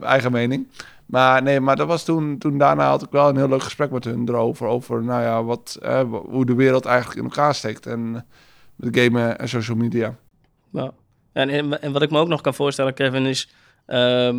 [0.00, 0.68] eigen mening.
[1.06, 3.90] Maar nee, maar dat was toen, toen daarna had ik wel een heel leuk gesprek
[3.90, 4.66] met hun erover.
[4.66, 7.86] Over nou ja, wat, hoe de wereld eigenlijk in elkaar steekt.
[7.86, 8.26] En
[8.76, 10.14] met gamen en social media.
[10.70, 10.90] Nou,
[11.32, 13.54] en, en wat ik me ook nog kan voorstellen, Kevin, is.
[13.86, 14.38] Uh,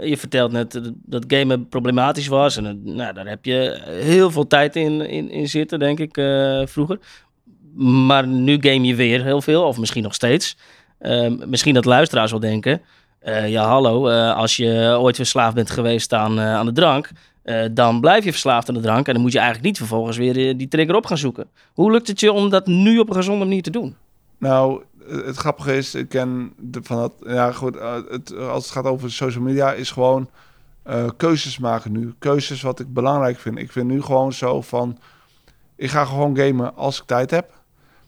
[0.00, 2.56] je vertelt net dat gamen problematisch was.
[2.56, 6.62] En nou, daar heb je heel veel tijd in, in, in zitten, denk ik, uh,
[6.66, 6.98] vroeger.
[8.06, 10.56] Maar nu game je weer heel veel, of misschien nog steeds.
[11.00, 12.82] Uh, misschien dat luisteraars wel denken...
[13.26, 17.10] Uh, ja, hallo, als je ooit verslaafd bent geweest aan, aan de drank...
[17.72, 19.06] dan blijf je verslaafd aan de drank...
[19.06, 21.46] en dan moet je eigenlijk niet vervolgens weer die trigger op gaan zoeken.
[21.72, 23.96] Hoe lukt het je om dat nu op een gezonde manier te doen?
[24.38, 28.72] Nou, het grappige is, ik ken de, van dat, ja goed, uh, het, als het
[28.72, 30.28] gaat over social media, is gewoon
[31.16, 32.14] keuzes maken nu.
[32.18, 33.58] Keuzes wat ik belangrijk vind.
[33.58, 34.98] Ik vind nu gewoon zo van,
[35.76, 37.52] ik ga gewoon gamen als ik tijd heb.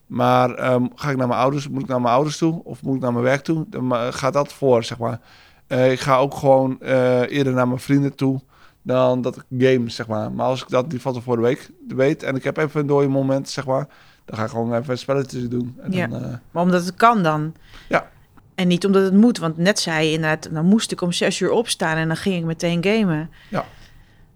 [0.07, 2.95] Maar um, ga ik naar mijn ouders, moet ik naar mijn ouders toe of moet
[2.95, 3.65] ik naar mijn werk toe?
[3.69, 5.21] Dan gaat dat voor, zeg maar.
[5.67, 8.41] Eh, ik ga ook gewoon eh, eerder naar mijn vrienden toe
[8.83, 10.33] dan dat ik game, zeg maar.
[10.33, 13.09] Maar als ik dat die van tevoren week weet en ik heb even een dode
[13.09, 13.89] moment, zeg maar,
[14.27, 15.77] dan ga ik gewoon even spelletjes doen.
[15.83, 16.07] En Ja.
[16.07, 17.55] dan, eh, Maar omdat het kan dan.
[17.89, 18.09] Ja.
[18.55, 19.39] En niet omdat het moet.
[19.39, 22.37] Want net zei je inderdaad, dan moest ik om zes uur opstaan en dan ging
[22.37, 23.31] ik meteen gamen.
[23.51, 23.65] Ja.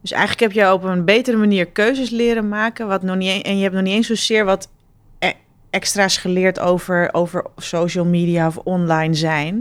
[0.00, 2.87] Dus eigenlijk heb je op een betere manier keuzes leren maken.
[2.87, 4.68] Wat nog niet, e- en je hebt nog niet eens zozeer wat
[5.18, 5.33] e-
[5.70, 9.55] extra's geleerd over, over social media of online zijn.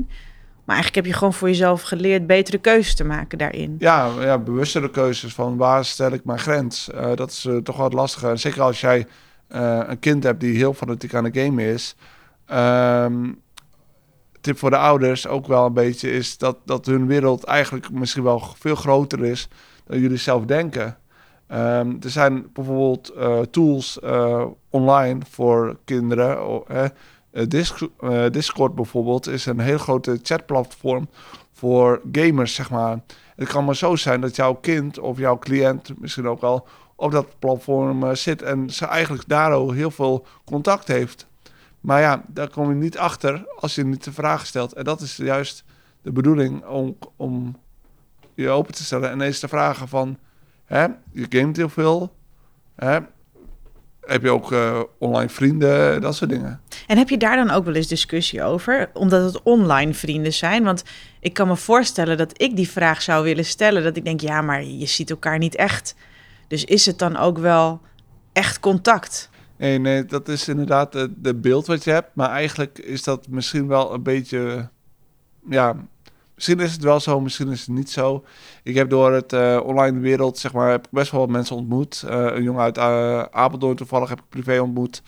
[0.65, 3.75] Maar eigenlijk heb je gewoon voor jezelf geleerd betere keuzes te maken daarin.
[3.79, 6.89] ja, ja, bewustere keuzes van waar stel ik mijn grens.
[6.91, 8.29] Eh, dat is eh, toch wat lastiger.
[8.29, 9.07] En zeker als jij
[9.49, 11.95] eh, een kind hebt die heel fanatiek aan de game is.
[12.45, 13.31] Ehm,
[14.41, 18.23] tip voor de ouders ook wel een beetje is dat, dat hun wereld eigenlijk misschien
[18.23, 19.47] wel veel groter is
[19.85, 20.97] dan jullie zelf denken.
[21.47, 26.63] Ehm, er zijn bijvoorbeeld eh, tools eh, online voor kinderen.
[26.67, 26.85] Eh,
[27.47, 27.87] Disc-
[28.31, 31.09] Discord bijvoorbeeld is een heel grote chatplatform
[31.53, 32.99] voor gamers, zeg maar.
[33.35, 36.67] Het kan maar zo zijn dat jouw kind of jouw cliënt misschien ook wel
[36.99, 41.27] op dat platform eh, zit en ze eigenlijk daardoor heel veel contact heeft.
[41.79, 44.73] Maar ja, daar kom je niet achter als je niet de vraag stelt.
[44.73, 45.63] En dat is juist
[46.01, 47.57] de bedoeling om, om
[48.33, 50.17] je open te stellen en eens te vragen van...
[50.65, 52.13] Hè, je gamet heel veel.
[52.75, 52.99] Hè,
[54.01, 56.61] heb je ook eh, online vrienden, dat soort dingen.
[56.87, 58.89] En heb je daar dan ook wel eens discussie over?
[58.93, 60.63] Omdat het online vrienden zijn.
[60.63, 60.83] Want
[61.19, 63.83] ik kan me voorstellen dat ik die vraag zou willen stellen.
[63.83, 65.95] Dat ik denk, ja, maar je ziet elkaar niet echt.
[66.49, 67.81] Dus is het dan ook wel
[68.33, 69.29] echt contact?
[69.57, 72.09] Nee, nee, dat is inderdaad de, de beeld wat je hebt.
[72.13, 74.69] Maar eigenlijk is dat misschien wel een beetje...
[75.49, 75.75] Ja,
[76.35, 78.25] misschien is het wel zo, misschien is het niet zo.
[78.63, 82.03] Ik heb door het eh, online wereld, zeg maar, heb ik best wel mensen ontmoet.
[82.07, 85.01] Eh, een jongen uit eh, Apeldoorn toevallig heb ik privé ontmoet.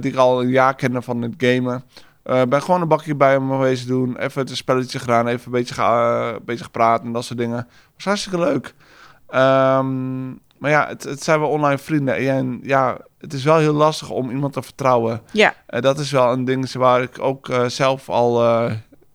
[0.00, 1.84] die ik al een jaar kende van het gamen.
[2.22, 4.16] Ben gewoon een bakje bij hem geweest doen.
[4.16, 5.26] Even het spelletje gedaan.
[5.26, 7.68] Even een beetje, ga, een beetje gepraat en dat soort dingen.
[7.94, 8.74] was hartstikke leuk.
[9.28, 12.16] Ehm, maar ja, het, het zijn wel online vrienden.
[12.16, 15.20] En ja, het is wel heel lastig om iemand te vertrouwen.
[15.32, 18.72] Ja, Eh, dat is wel een ding waar ik ook eh, zelf al, eh,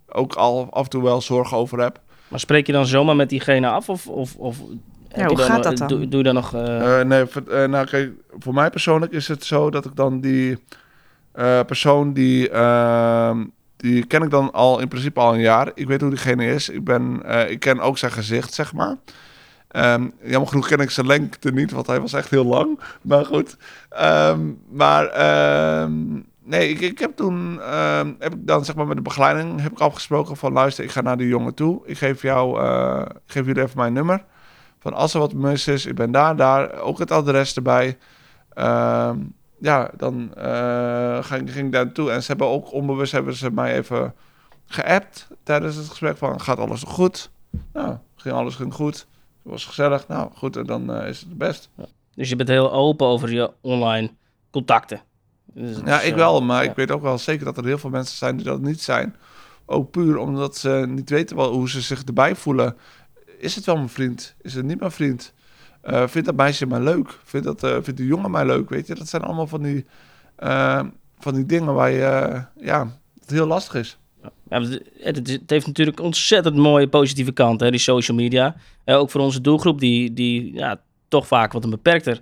[0.07, 1.99] ook al af en toe wel zorgen over heb.
[2.27, 3.89] Maar spreek je dan zomaar met diegene af?
[3.89, 4.77] Of, of, of hoe
[5.29, 5.87] je gaat nog- dat dan?
[5.87, 6.53] Doe, doe je dan nog...
[6.53, 10.21] eh, Eh, nee, voor, nou, kijk, voor mij persoonlijk is het zo dat ik dan
[10.21, 10.57] die
[11.31, 13.43] eh, persoon die, ehm,
[13.77, 15.71] die ken ik dan al in principe al een jaar.
[15.75, 16.69] Ik weet hoe diegene is.
[16.69, 18.95] Ik, ben, eh, ik ken ook zijn gezicht, zeg maar.
[19.73, 22.79] Ehm, jammer genoeg ken ik zijn lengte niet, want hij was echt heel lang.
[23.01, 23.57] Maar goed.
[23.89, 25.93] Ehm, maar ehm,
[26.43, 27.59] nee, ik, ik heb toen
[28.19, 31.01] heb ik dan zeg maar met de begeleiding heb ik afgesproken van luister, ik ga
[31.01, 31.81] naar die jongen toe.
[31.85, 34.23] Ik geef jou, eh, geef jullie even mijn nummer.
[34.79, 37.97] Van als er wat mis is, ik ben daar, daar, ook het adres erbij.
[39.63, 42.11] Ja, dan eh, ging, ging ik daar naartoe.
[42.11, 44.13] En ze hebben ook onbewust hebben ze mij even
[44.65, 47.31] geappt tijdens het gesprek van gaat alles goed?
[47.73, 49.07] Nou, ging alles ging goed.
[49.43, 50.07] Het was gezellig.
[50.07, 51.69] Nou, goed, en dan eh, is het best.
[52.15, 54.11] Dus je bent heel open over je online
[54.51, 55.01] contacten.
[55.45, 56.69] Dus Ja, is, ik eh, wel, maar ja.
[56.69, 59.15] ik weet ook wel zeker dat er heel veel mensen zijn die dat niet zijn.
[59.65, 62.77] Ook puur omdat ze niet weten wel hoe ze zich erbij voelen.
[63.37, 64.35] Is het wel mijn vriend?
[64.41, 65.33] Is het niet mijn vriend?
[65.81, 67.19] Eh, vindt dat meisje mij leuk?
[67.23, 68.69] Vindt, dat, vindt die jongen mij leuk?
[68.69, 69.85] Weet je, dat zijn allemaal van die,
[71.19, 73.97] van die dingen waar je, ja, het heel lastig is.
[74.53, 74.81] Het,
[75.27, 78.55] het, heeft natuurlijk ontzettend mooie positieve kanten, die social media.
[78.83, 82.21] Eh, ook voor onze doelgroep, die, die ja, toch vaak wat een beperkter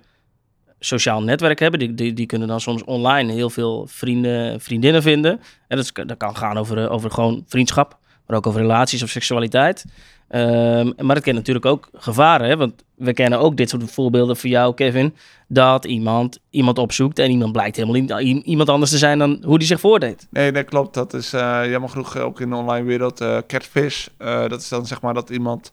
[0.78, 1.78] sociaal netwerk hebben.
[1.78, 5.40] Die, die, die kunnen dan soms online heel veel vrienden, vriendinnen vinden.
[5.68, 9.08] En dat, dat kan gaan over, eh, over gewoon vriendschap, maar ook over relaties of
[9.08, 9.84] seksualiteit.
[10.32, 12.56] Ehm, maar het kent natuurlijk ook gevaren, hè?
[12.56, 15.14] want we kennen ook dit soort voorbeelden voor jou, Kevin.
[15.48, 19.58] Dat iemand iemand opzoekt en iemand blijkt helemaal niet iemand anders te zijn dan hoe
[19.58, 20.26] die zich voordeed.
[20.30, 20.94] Nee, dat klopt.
[20.94, 23.20] Dat is eh, jammer genoeg ook in de online wereld.
[23.20, 25.72] eh catfish, Eh, dat is dan zeg maar dat iemand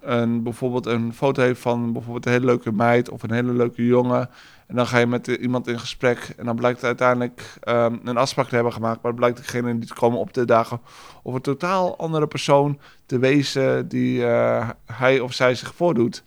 [0.00, 3.86] een, bijvoorbeeld een foto heeft van bijvoorbeeld een hele leuke meid of een hele leuke
[3.86, 4.28] jongen.
[4.66, 8.16] En dan ga je met eh, iemand in gesprek en dan blijkt uiteindelijk ehm, een
[8.16, 9.02] afspraak te hebben gemaakt.
[9.02, 10.80] Maar blijkt degene niet te komen op te dagen
[11.22, 16.22] of een totaal andere persoon te wezen die eh, hij of zij zich voordoet.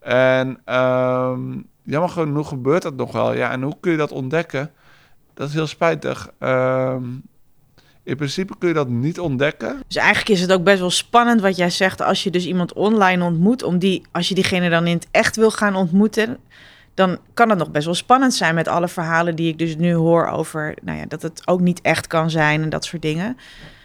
[0.00, 3.34] En ehm, jammer genoeg gebeurt dat nog wel.
[3.34, 4.70] Ja, en hoe kun je dat ontdekken?
[5.34, 6.30] Dat is heel spijtig.
[6.38, 7.04] Ehm,
[8.02, 9.82] in principe kun je dat niet ontdekken.
[9.86, 12.00] Dus eigenlijk is het ook best wel spannend wat jij zegt.
[12.00, 15.36] Als je dus iemand online ontmoet, om die, als je diegene dan in het echt
[15.36, 16.38] wil gaan ontmoeten,
[16.98, 19.94] dan kan het nog best wel spannend zijn met alle verhalen die ik dus nu
[19.94, 23.36] hoor over, nou ja, dat het ook niet echt kan zijn en dat soort dingen.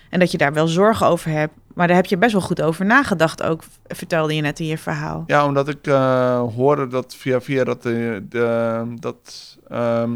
[0.10, 1.54] En dat je daar wel zorgen over hebt.
[1.74, 4.78] Maar daar heb je best wel goed over nagedacht ook, vertelde je net in je
[4.78, 5.24] verhaal.
[5.28, 10.12] Ja, omdat ik eh, hoorde dat via via dat, de, de, dat ehm,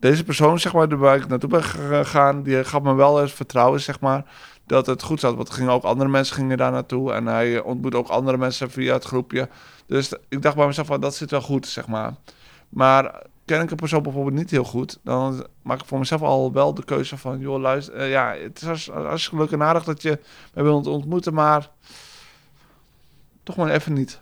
[0.00, 3.80] deze persoon, zeg maar, waar ik naartoe ben gegaan, die gaf me wel eens vertrouwen,
[3.80, 4.24] zeg maar,
[4.68, 5.36] dat het goed zat.
[5.36, 7.12] Want er gingen ook andere mensen gingen daar naartoe.
[7.12, 9.48] En hij ontmoette ook andere mensen via het groepje.
[9.86, 12.14] Dus ik dacht bij mezelf van, dat zit wel goed, zeg maar.
[12.68, 16.52] Maar ken ik een persoon bijvoorbeeld niet heel goed, dan maak ik voor mezelf al
[16.52, 20.02] wel de keuze van, joh, luister, eh, ja, het is als gelukkig en aardig dat
[20.02, 20.18] je
[20.54, 21.70] me wilt ontmoeten, maar
[23.42, 24.20] toch maar even niet,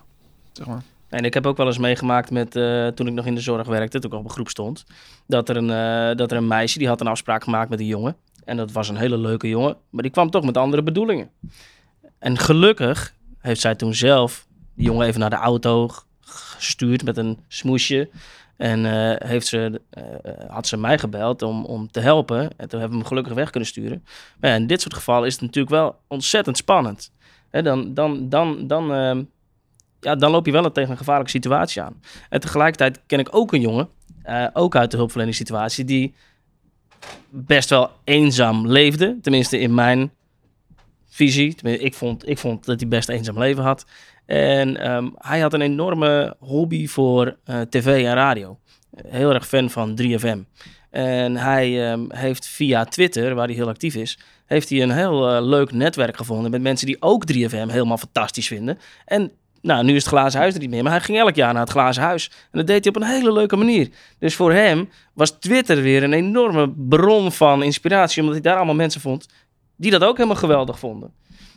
[0.53, 0.83] zeg maar.
[1.09, 3.67] En ik heb ook wel eens meegemaakt met, uh, toen ik nog in de zorg
[3.67, 4.85] werkte, toen ik op een groep stond,
[5.27, 7.87] dat er een, uh, dat er een meisje, die had een afspraak gemaakt met een
[7.87, 8.17] jongen.
[8.47, 11.31] En dat was een hele leuke jongen, maar die kwam toch met andere bedoelingen.
[12.19, 15.89] En gelukkig heeft zij toen zelf die jongen even naar de auto
[16.21, 18.11] gestuurd met een smoesje.
[18.57, 20.05] En uh, heeft ze, uh,
[20.49, 22.41] had ze mij gebeld om, om te helpen.
[22.41, 24.05] En toen hebben we hem gelukkig weg kunnen sturen.
[24.41, 27.13] Maar ja, in dit soort gevallen is het natuurlijk wel ontzettend spannend.
[27.51, 29.25] Hè, dan, dan, dan, dan, uh,
[30.01, 32.01] ja, dan loop je wel tegen een gevaarlijke situatie aan.
[32.29, 33.89] En tegelijkertijd ken ik ook een jongen,
[34.53, 36.15] ook uit de hulpverleningssituatie, die
[37.31, 39.19] best wel eenzaam leefde.
[39.23, 40.11] Tenminste in mijn
[41.09, 41.57] visie.
[41.63, 43.87] Ik vond, ik vond dat hij best eenzaam leven had.
[44.27, 48.59] En um, hij had een enorme hobby voor uh, tv en radio.
[49.07, 50.39] Heel erg fan van 3FM.
[50.91, 55.37] En hij um, heeft via Twitter, waar hij heel actief is, heeft hij een heel
[55.37, 58.79] uh, leuk netwerk gevonden met mensen die ook 3FM helemaal fantastisch vinden.
[59.05, 61.53] En nou, nu is het glazen huis er niet meer, maar hij ging elk jaar
[61.53, 62.31] naar het glazen huis.
[62.51, 63.89] En dat deed hij op een hele leuke manier.
[64.19, 68.75] Dus voor hem was Twitter weer een enorme bron van inspiratie, omdat hij daar allemaal
[68.75, 69.27] mensen vond
[69.77, 71.13] die dat ook helemaal geweldig vonden.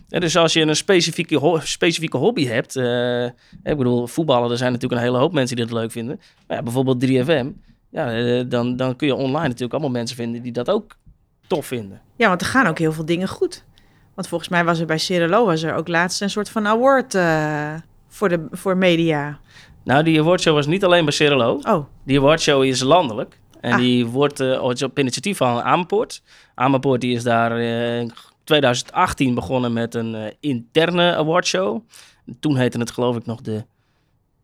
[0.07, 3.25] Dus als je een specifieke, specifieke hobby hebt, uh,
[3.63, 6.19] ik bedoel, voetballen, er zijn natuurlijk een hele hoop mensen die dat leuk vinden.
[6.47, 7.47] Maar ja, bijvoorbeeld 3FM,
[7.89, 10.97] ja, uh, dan, dan kun je online natuurlijk allemaal mensen vinden die dat ook
[11.47, 12.01] tof vinden.
[12.15, 13.63] Ja, want er gaan ook heel veel dingen goed.
[14.19, 17.13] Want volgens mij was er bij Cirelo was er ook laatst een soort van award
[17.13, 17.73] uh,
[18.07, 19.39] voor, de, voor media.
[19.83, 21.59] Nou, die awardshow was niet alleen bij Cirelo.
[21.61, 21.85] Oh.
[22.03, 23.39] Die awardshow is landelijk.
[23.61, 23.77] En ah.
[23.77, 26.23] die wordt uh, op initiatief van Amersfoort.
[26.55, 28.09] Amersfoort die is daar uh,
[28.43, 31.81] 2018 begonnen met een interne awardshow.
[32.39, 33.65] Toen heette het geloof ik nog de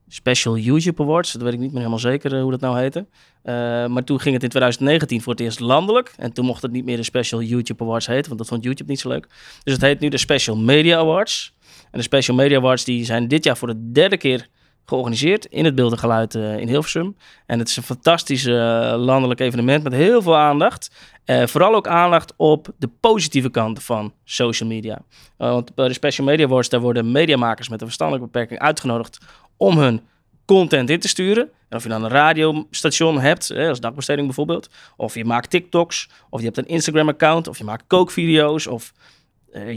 [0.08, 1.32] Special YouTube Awards.
[1.32, 3.00] Dat weet ik niet meer helemaal zeker uh, hoe dat nou heette.
[3.44, 3.54] Uh,
[3.88, 6.14] maar toen ging het in 2019 voor het eerst landelijk.
[6.18, 8.90] En toen mocht het niet meer de Special YouTube Awards heten, want dat vond YouTube
[8.90, 9.28] niet zo leuk.
[9.64, 11.54] Dus het heet nu de Special Media Awards.
[11.92, 14.48] En de Special Media Awards die zijn dit jaar voor de derde keer
[14.86, 17.16] georganiseerd in het Beeld en Geluid uh, in Hilversum.
[17.46, 18.56] En het is een fantastisch uh,
[18.98, 20.92] landelijk evenement met heel veel aandacht.
[21.26, 25.02] Uh, vooral ook aandacht op de positieve kant van social media.
[25.38, 29.18] want bij de Special Media Awards daar worden mediamakers met een verstandelijke beperking uitgenodigd
[29.58, 30.02] om hun
[30.46, 31.50] content in te sturen.
[31.70, 36.10] En of je dan een radiostation hebt, hè, als dagbesteding bijvoorbeeld, of je maakt TikToks,
[36.30, 38.94] of je hebt een Instagram-account, of je maakt kookvideo's, of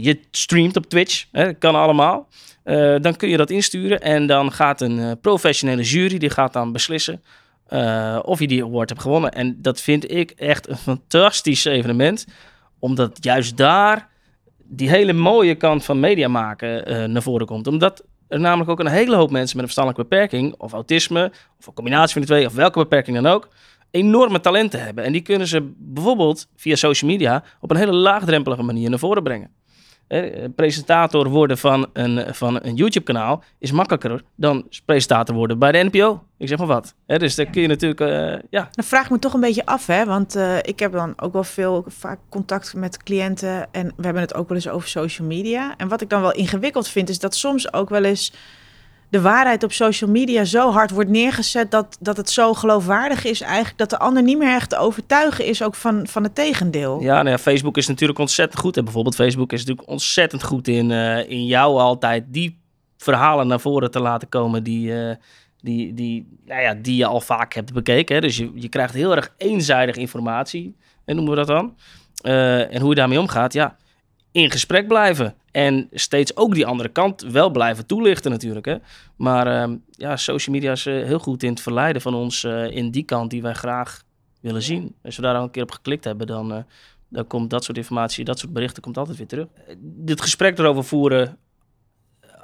[0.01, 2.27] je streamt op Twitch, hè, kan allemaal.
[2.65, 6.53] Uh, dan kun je dat insturen en dan gaat een uh, professionele jury die gaat
[6.53, 7.23] dan beslissen
[8.21, 9.31] of je die award hebt gewonnen.
[9.31, 12.25] En dat vind ik echt een fantastisch evenement,
[12.79, 14.07] omdat juist daar
[14.63, 17.67] die hele mooie kant van media maken naar voren komt.
[17.67, 21.67] Omdat er namelijk ook een hele hoop mensen met een verstandelijke beperking, of autisme, of
[21.67, 23.49] een combinatie van de twee, of welke beperking dan ook,
[23.91, 25.03] enorme talenten hebben.
[25.03, 29.23] En die kunnen ze bijvoorbeeld via social media op een hele laagdrempelige manier naar voren
[29.23, 29.51] brengen
[30.55, 36.23] presentator worden van een, van een YouTube-kanaal is makkelijker dan presentator worden bij de NPO.
[36.37, 36.95] Ik zeg maar wat.
[37.05, 38.69] dus dan kun je natuurlijk, uh, ja.
[38.71, 40.05] Dan vraag ik me toch een beetje af, hè?
[40.05, 44.21] Want uh, ik heb dan ook wel veel vaak contact met cliënten en we hebben
[44.21, 45.73] het ook wel eens over social media.
[45.77, 48.33] En wat ik dan wel ingewikkeld vind, is dat soms ook wel eens
[49.09, 53.41] de waarheid op social media zo hard wordt neergezet dat, dat het zo geloofwaardig is
[53.41, 57.01] eigenlijk dat de ander niet meer echt te overtuigen is ook van, van het tegendeel.
[57.01, 58.77] Ja, nou ja, Facebook is natuurlijk ontzettend goed.
[58.77, 62.59] En bijvoorbeeld Facebook is natuurlijk ontzettend goed in, uh, in jou altijd die
[62.97, 65.15] verhalen naar voren te laten komen die, uh,
[65.61, 68.21] die, die, nou ja, die je al vaak hebt bekeken.
[68.21, 71.75] Dus je, je krijgt heel erg eenzijdig informatie, en noemen we dat dan.
[72.23, 73.75] Uh, en hoe je daarmee omgaat, ja,
[74.31, 75.35] in gesprek blijven.
[75.51, 78.65] En steeds ook die andere kant wel blijven toelichten natuurlijk.
[78.65, 78.75] Hè?
[79.15, 82.71] Maar uh, ja, social media is uh, heel goed in het verleiden van ons uh,
[82.71, 84.03] in die kant die wij graag
[84.41, 84.95] willen zien.
[85.03, 86.63] Als we daar al een keer op geklikt hebben, dan, eh,
[87.09, 89.47] dan komt dat soort informatie, dat soort berichten komt altijd weer terug.
[89.79, 91.37] Dit gesprek erover voeren,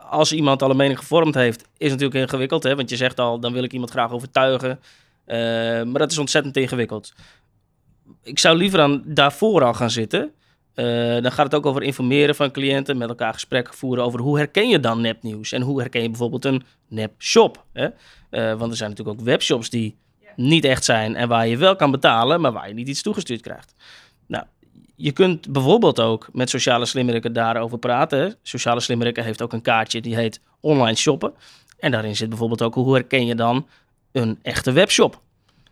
[0.10, 2.64] als iemand al een mening gevormd heeft, is natuurlijk ingewikkeld.
[2.64, 2.76] Hè?
[2.76, 4.80] Want je zegt al, dan wil ik iemand graag overtuigen.
[5.92, 7.14] maar dat is ontzettend ingewikkeld.
[8.24, 10.34] Ik zou liever dan daarvoor al gaan zitten...
[10.76, 14.38] Uh, dan gaat het ook over informeren van cliënten, met elkaar gesprekken voeren over hoe
[14.38, 17.66] herken je dan nepnieuws en hoe herken je bijvoorbeeld een nepshop.
[17.74, 17.86] Hè?
[17.86, 19.98] Uh, want er zijn natuurlijk ook webshops die
[20.36, 23.42] niet echt zijn en waar je wel kan betalen, maar waar je niet iets toegestuurd
[23.42, 23.74] krijgt.
[24.28, 24.44] Nou,
[24.96, 28.36] je kunt bijvoorbeeld ook met Sociale Slimmerikken daarover praten.
[28.42, 31.34] Sociale Slimmerikken heeft ook een kaartje die heet online shoppen.
[31.80, 33.68] En daarin zit bijvoorbeeld ook hoe herken je dan
[34.12, 35.22] een echte webshop.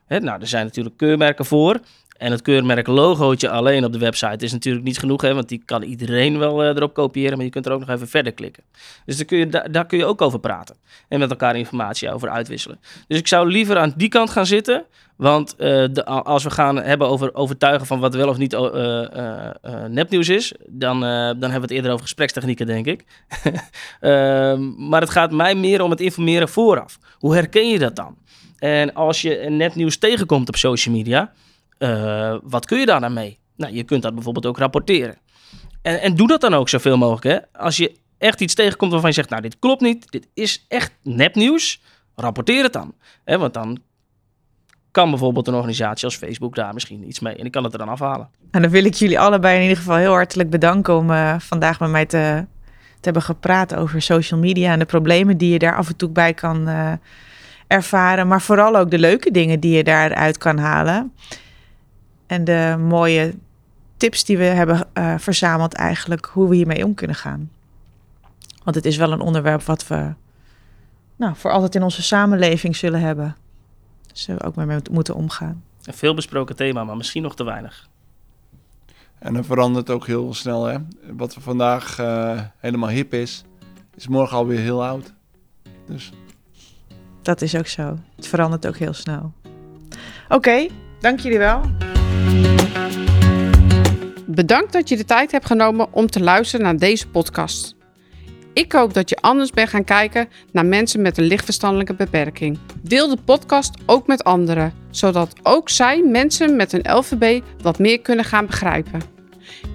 [0.06, 0.20] Hè?
[0.20, 1.80] Nou, er zijn natuurlijk keurmerken voor.
[2.24, 5.62] En het keurmerk logootje alleen op de website is natuurlijk niet genoeg, hè, want die
[5.66, 8.64] kan iedereen wel eh, erop kopiëren, maar je kunt er ook nog even verder klikken.
[9.06, 10.76] Dus daar kun, je, daar, kun je ook over praten
[11.08, 12.80] en met elkaar informatie over uitwisselen.
[13.08, 16.76] Dus ik zou liever aan die kant gaan zitten, want eh, de, als we gaan
[16.76, 19.50] hebben over overtuigen van wat wel of niet eh,
[19.88, 23.04] nepnieuws is, dan, dan hebben we het eerder over gesprekstechnieken, denk ik.
[24.00, 27.00] Ehm, maar het gaat mij meer om het informeren vooraf.
[27.18, 28.18] Hoe herken je dat dan?
[28.58, 31.34] En als je nepnieuws tegenkomt op social media,
[31.84, 33.40] eh, wat kun je daar dan mee?
[33.56, 35.18] Nou, je kunt dat bijvoorbeeld ook rapporteren.
[35.82, 37.24] En, en doe dat dan ook zoveel mogelijk.
[37.24, 37.60] Hè?
[37.60, 40.92] Als je echt iets tegenkomt waarvan je zegt, nou, dit klopt niet, dit is echt
[41.04, 41.82] nepnieuws,
[42.16, 42.94] rapporteer het dan.
[43.24, 43.38] Hè?
[43.38, 43.80] Want dan
[44.92, 47.80] kan bijvoorbeeld een organisatie als Facebook daar misschien iets mee en ik kan het er
[47.80, 48.30] dan afhalen.
[48.52, 51.80] En dan wil ik jullie allebei in ieder geval heel hartelijk bedanken om eh, vandaag
[51.80, 52.46] met mij te,
[52.94, 56.10] te hebben gepraat over social media en de problemen die je daar af en toe
[56.10, 56.92] bij kan eh,
[57.68, 58.28] ervaren.
[58.28, 61.14] Maar vooral ook de leuke dingen die je daaruit kan halen.
[62.34, 63.34] En de mooie
[63.98, 67.52] tips die we hebben eh, verzameld eigenlijk, hoe we hiermee om kunnen gaan.
[68.64, 70.14] Want het is wel een onderwerp wat we
[71.16, 73.36] nou, voor altijd in onze samenleving zullen hebben.
[74.12, 75.64] Dus we ook mee moeten omgaan.
[75.84, 77.90] Een veel besproken thema, maar misschien nog te weinig.
[79.20, 80.66] En dan verandert het ook heel snel.
[80.66, 80.78] Hè?
[81.12, 83.44] Wat vandaag uh, helemaal hip is,
[83.96, 85.14] is morgen alweer heel oud.
[85.88, 86.12] Dus.
[87.22, 87.98] Dat is ook zo.
[88.16, 89.34] Het verandert ook heel snel.
[90.26, 91.62] Oké, okay, dank jullie wel.
[94.26, 97.76] Bedankt dat je de tijd hebt genomen om te luisteren naar deze podcast.
[98.54, 102.58] Ik hoop dat je anders bent gaan kijken naar mensen met een lichtverstandelijke beperking.
[102.82, 108.02] Deel de podcast ook met anderen, zodat ook zij mensen met een LVB wat meer
[108.02, 109.02] kunnen gaan begrijpen.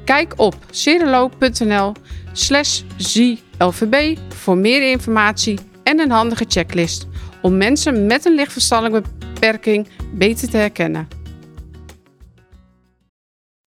[0.04, 1.92] Kijk op cerelo.nl
[2.32, 7.06] slash ZLVB voor meer informatie en een handige checklist
[7.42, 11.17] om mensen met een lichtverstandelijke beperking beter te herkennen.